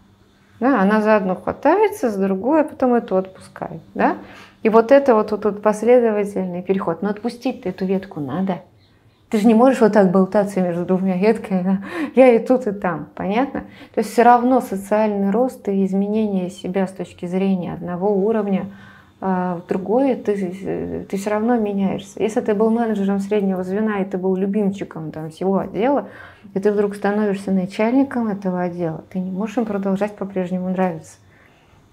Да, 0.61 0.81
она 0.81 1.03
за 1.03 1.17
одну 1.17 1.35
хватается, 1.35 2.11
с 2.11 2.17
другой, 2.17 2.63
а 2.63 2.65
потом 2.65 2.95
эту 2.95 3.17
отпускает. 3.17 3.83
Да? 3.95 4.17
И 4.63 4.69
вот 4.69 4.93
это 4.93 5.15
вот 5.15 5.31
тут 5.31 5.45
вот 5.45 5.63
последовательный 5.63 6.63
переход. 6.63 7.03
Но 7.03 7.11
отпустить-то 7.11 7.69
эту 7.69 7.85
ветку 7.85 8.21
надо. 8.21 8.63
Ты 9.31 9.39
же 9.39 9.47
не 9.47 9.55
можешь 9.55 9.81
вот 9.81 9.95
так 9.95 10.13
болтаться 10.13 10.61
между 10.61 10.85
двумя 10.85 11.17
ветками. 11.17 11.85
Я 12.15 12.29
и 12.35 12.39
тут, 12.39 12.67
и 12.67 12.73
там. 12.73 13.09
Понятно? 13.15 13.61
То 13.95 14.01
есть 14.01 14.13
все 14.13 14.23
равно 14.23 14.61
социальный 14.61 15.31
рост 15.31 15.67
и 15.69 15.85
изменение 15.85 16.51
себя 16.51 16.87
с 16.87 16.93
точки 16.93 17.27
зрения 17.27 17.73
одного 17.73 18.15
уровня 18.15 18.67
а 19.25 19.61
в 19.65 19.69
другое, 19.69 20.17
ты, 20.17 21.07
ты 21.09 21.17
все 21.17 21.31
равно 21.31 21.57
меняешься. 21.57 22.21
Если 22.21 22.41
ты 22.41 22.55
был 22.55 22.71
менеджером 22.71 23.21
среднего 23.21 23.63
звена, 23.63 24.01
и 24.01 24.05
ты 24.05 24.19
был 24.19 24.35
любимчиком 24.35 25.13
там, 25.13 25.31
всего 25.31 25.61
отдела, 25.61 26.09
и 26.55 26.59
ты 26.59 26.73
вдруг 26.73 26.97
становишься 26.97 27.53
начальником 27.53 28.27
этого 28.27 28.63
отдела, 28.63 29.05
ты 29.11 29.21
не 29.21 29.31
можешь 29.31 29.59
им 29.59 29.65
продолжать 29.65 30.17
по-прежнему 30.17 30.71
нравиться. 30.71 31.19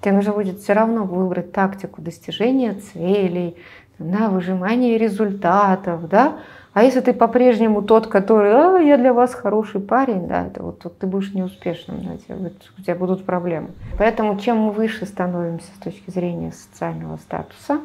Тебе 0.02 0.14
нужно 0.14 0.34
будет 0.34 0.60
все 0.60 0.74
равно 0.74 1.04
выбрать 1.04 1.52
тактику 1.52 2.02
достижения 2.02 2.74
целей, 2.74 3.58
на 4.00 4.30
выжимание 4.30 4.98
результатов, 4.98 6.08
да. 6.08 6.40
А 6.74 6.84
если 6.84 7.02
ты 7.02 7.14
по-прежнему 7.14 7.82
тот, 7.82 8.08
который, 8.08 8.52
а, 8.54 8.78
я 8.80 8.98
для 8.98 9.14
вас 9.14 9.34
хороший 9.34 9.82
парень, 9.82 10.28
да, 10.28 10.48
это 10.48 10.64
вот, 10.64 10.84
вот 10.84 10.98
ты 10.98 11.08
будешь 11.08 11.34
неуспешным, 11.34 12.02
да, 12.04 12.18
тебе, 12.18 12.54
у 12.78 12.82
тебя 12.82 12.96
будут 12.96 13.26
проблемы. 13.26 13.70
Поэтому 13.98 14.40
чем 14.40 14.58
мы 14.58 14.72
выше 14.72 15.06
становимся 15.06 15.68
с 15.76 15.84
точки 15.84 16.10
зрения 16.10 16.54
социального 16.54 17.18
статуса, 17.18 17.82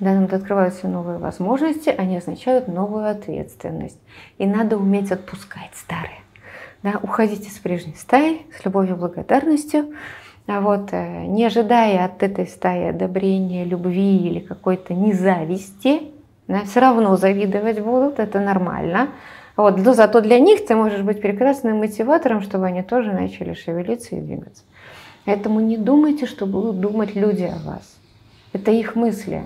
да, 0.00 0.14
нам 0.14 0.24
открываются 0.24 0.88
новые 0.88 1.18
возможности, 1.18 1.90
они 1.90 2.16
означают 2.16 2.68
новую 2.68 3.08
ответственность. 3.08 4.00
И 4.38 4.46
надо 4.46 4.78
уметь 4.78 5.12
отпускать 5.12 5.70
старые. 5.74 6.20
Да, 6.82 6.98
уходить 7.02 7.46
из 7.46 7.58
прежней 7.58 7.94
стаи 7.94 8.46
с 8.58 8.64
любовью 8.64 8.96
и 8.96 8.98
благодарностью, 8.98 9.92
вот, 10.58 10.88
э, 10.92 11.26
не 11.26 11.44
ожидая 11.44 12.04
от 12.06 12.22
этой 12.24 12.48
стаи 12.48 12.88
одобрения, 12.88 13.64
любви 13.64 14.16
или 14.16 14.40
какой-то 14.40 14.94
независти, 14.94 16.10
да, 16.48 16.62
все 16.64 16.80
равно 16.80 17.16
завидовать 17.16 17.80
будут, 17.80 18.18
это 18.18 18.40
нормально. 18.40 19.10
Вот, 19.56 19.78
но 19.78 19.92
зато 19.92 20.20
для 20.20 20.40
них 20.40 20.66
ты 20.66 20.74
можешь 20.74 21.02
быть 21.02 21.20
прекрасным 21.20 21.78
мотиватором, 21.78 22.40
чтобы 22.40 22.66
они 22.66 22.82
тоже 22.82 23.12
начали 23.12 23.54
шевелиться 23.54 24.16
и 24.16 24.20
двигаться. 24.20 24.64
Поэтому 25.24 25.60
не 25.60 25.76
думайте, 25.76 26.26
что 26.26 26.46
будут 26.46 26.80
думать 26.80 27.14
люди 27.14 27.44
о 27.44 27.58
вас. 27.64 27.98
Это 28.52 28.72
их 28.72 28.96
мысли. 28.96 29.44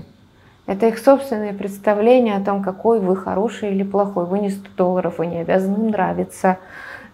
Это 0.66 0.86
их 0.86 0.98
собственные 0.98 1.52
представления 1.52 2.36
о 2.36 2.44
том, 2.44 2.62
какой 2.62 3.00
вы 3.00 3.16
хороший 3.16 3.72
или 3.72 3.82
плохой. 3.82 4.24
Вы 4.24 4.38
не 4.38 4.50
100 4.50 4.70
долларов, 4.76 5.18
вы 5.18 5.26
не 5.26 5.40
обязаны 5.40 5.90
нравиться. 5.90 6.58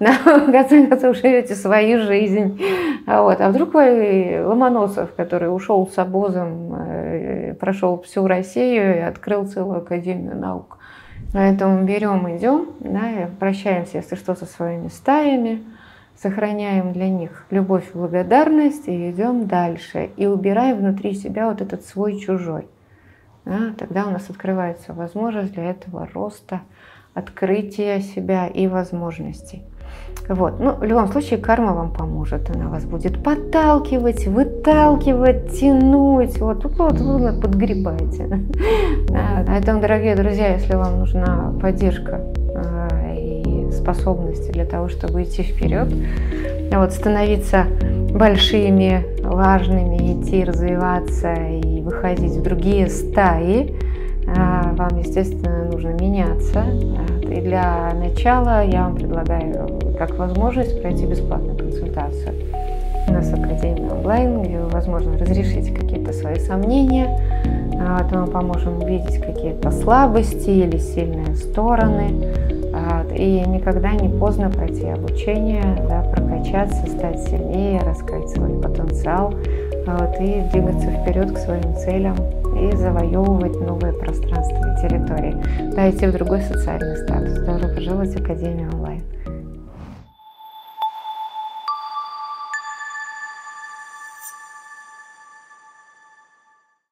Да, 0.01 0.13
в 0.25 0.51
конце 0.51 0.87
концов, 0.87 1.17
живете 1.17 1.55
свою 1.55 2.01
жизнь. 2.01 2.61
А, 3.07 3.23
вот. 3.23 3.41
а 3.41 3.51
вдруг 3.51 3.75
вы 3.75 4.43
Ломоносов, 4.45 5.15
который 5.15 5.55
ушел 5.55 5.87
с 5.87 5.99
обозом, 5.99 6.75
э, 6.75 7.55
прошел 7.55 8.03
всю 8.03 8.27
Россию 8.27 8.97
и 8.97 9.01
открыл 9.01 9.47
целую 9.47 9.79
академию 9.79 10.37
наук. 10.37 10.79
Поэтому 11.33 11.85
берем, 11.85 12.35
идем, 12.37 12.71
да, 12.81 13.11
и 13.11 13.27
прощаемся, 13.39 13.99
если 13.99 14.17
что, 14.17 14.35
со 14.35 14.47
своими 14.47 14.89
стаями, 14.89 15.63
сохраняем 16.17 16.93
для 16.93 17.09
них 17.09 17.45
любовь 17.51 17.93
благодарность 17.93 18.89
и 18.89 19.11
идем 19.11 19.47
дальше. 19.47 20.11
И 20.17 20.27
убираем 20.27 20.79
внутри 20.79 21.15
себя 21.15 21.49
вот 21.49 21.61
этот 21.61 21.85
свой 21.85 22.19
чужой 22.19 22.67
да, 23.45 23.75
тогда 23.77 24.07
у 24.07 24.11
нас 24.11 24.29
открывается 24.31 24.93
возможность 24.93 25.53
для 25.53 25.71
этого 25.71 26.09
роста, 26.13 26.61
открытия 27.15 28.01
себя 28.01 28.47
и 28.47 28.67
возможностей. 28.67 29.63
Вот. 30.29 30.61
Ну, 30.61 30.77
в 30.77 30.85
любом 30.85 31.09
случае, 31.09 31.41
карма 31.41 31.73
вам 31.73 31.93
поможет. 31.93 32.55
Она 32.55 32.69
вас 32.69 32.85
будет 32.85 33.23
подталкивать, 33.23 34.29
выталкивать, 34.29 35.59
тянуть. 35.59 36.39
Вот 36.39 36.63
тут 36.63 36.79
вот 36.79 37.01
вы 37.01 37.33
подгребаете. 37.33 38.29
Да. 39.11 39.45
Поэтому, 39.45 39.81
дорогие 39.81 40.15
друзья, 40.15 40.55
если 40.55 40.75
вам 40.75 41.01
нужна 41.01 41.53
поддержка 41.61 42.21
э, 42.55 43.17
и 43.17 43.73
способности 43.73 44.53
для 44.53 44.65
того, 44.65 44.89
чтобы 44.89 45.25
идти 45.25 45.43
вперед, 45.43 45.89
вот, 46.73 46.93
становиться 46.93 47.65
большими, 48.15 49.05
важными, 49.25 50.13
идти, 50.13 50.45
развиваться 50.45 51.33
и 51.33 51.81
выходить 51.81 52.37
в 52.37 52.43
другие 52.43 52.89
стаи, 52.89 53.75
а, 54.29 54.73
вам, 54.75 54.99
естественно, 54.99 55.65
нужно 55.65 55.89
меняться. 55.89 56.65
И 57.31 57.41
для 57.41 57.93
начала 57.95 58.65
я 58.65 58.85
вам 58.85 58.97
предлагаю 58.97 59.69
как 59.99 60.17
возможность 60.19 60.81
пройти 60.81 61.07
бесплатную 61.07 61.57
консультацию. 61.57 62.35
У 63.09 63.13
нас 63.13 63.33
Академия 63.33 63.91
онлайн, 63.91 64.43
где 64.43 64.59
вы, 64.59 64.69
возможно, 64.69 65.17
разрешите 65.19 65.73
какие-то 65.73 66.13
свои 66.13 66.37
сомнения, 66.37 67.19
а, 67.81 68.03
вот 68.03 68.13
мы 68.13 68.27
поможем 68.27 68.83
увидеть 68.83 69.21
какие-то 69.21 69.71
слабости 69.71 70.51
или 70.51 70.77
сильные 70.77 71.35
стороны, 71.35 72.15
и 73.21 73.45
никогда 73.47 73.93
не 73.93 74.09
поздно 74.09 74.51
пройти 74.51 74.87
обучение, 74.87 75.63
да, 75.89 76.03
прокачаться, 76.15 76.87
стать 76.87 77.21
сильнее, 77.25 77.81
раскрыть 77.81 78.31
свой 78.31 78.59
потенциал. 78.61 79.35
Вот, 79.87 80.17
и 80.21 80.43
двигаться 80.53 80.87
вперед 80.91 81.33
к 81.33 81.39
своим 81.39 81.75
целям 81.77 82.17
и 82.61 82.77
завоевывать 82.77 83.59
новые 83.61 83.93
пространства 83.93 84.57
и 84.57 84.89
территории. 84.89 85.73
Да, 85.75 85.91
идти 85.91 86.07
в 86.07 86.13
другой 86.13 86.43
социальный 86.43 86.97
статус. 86.97 87.39
Добро 87.41 87.69
пожаловать 87.75 88.15
в 88.15 88.23
Академию 88.23 88.71
онлайн. 88.73 89.03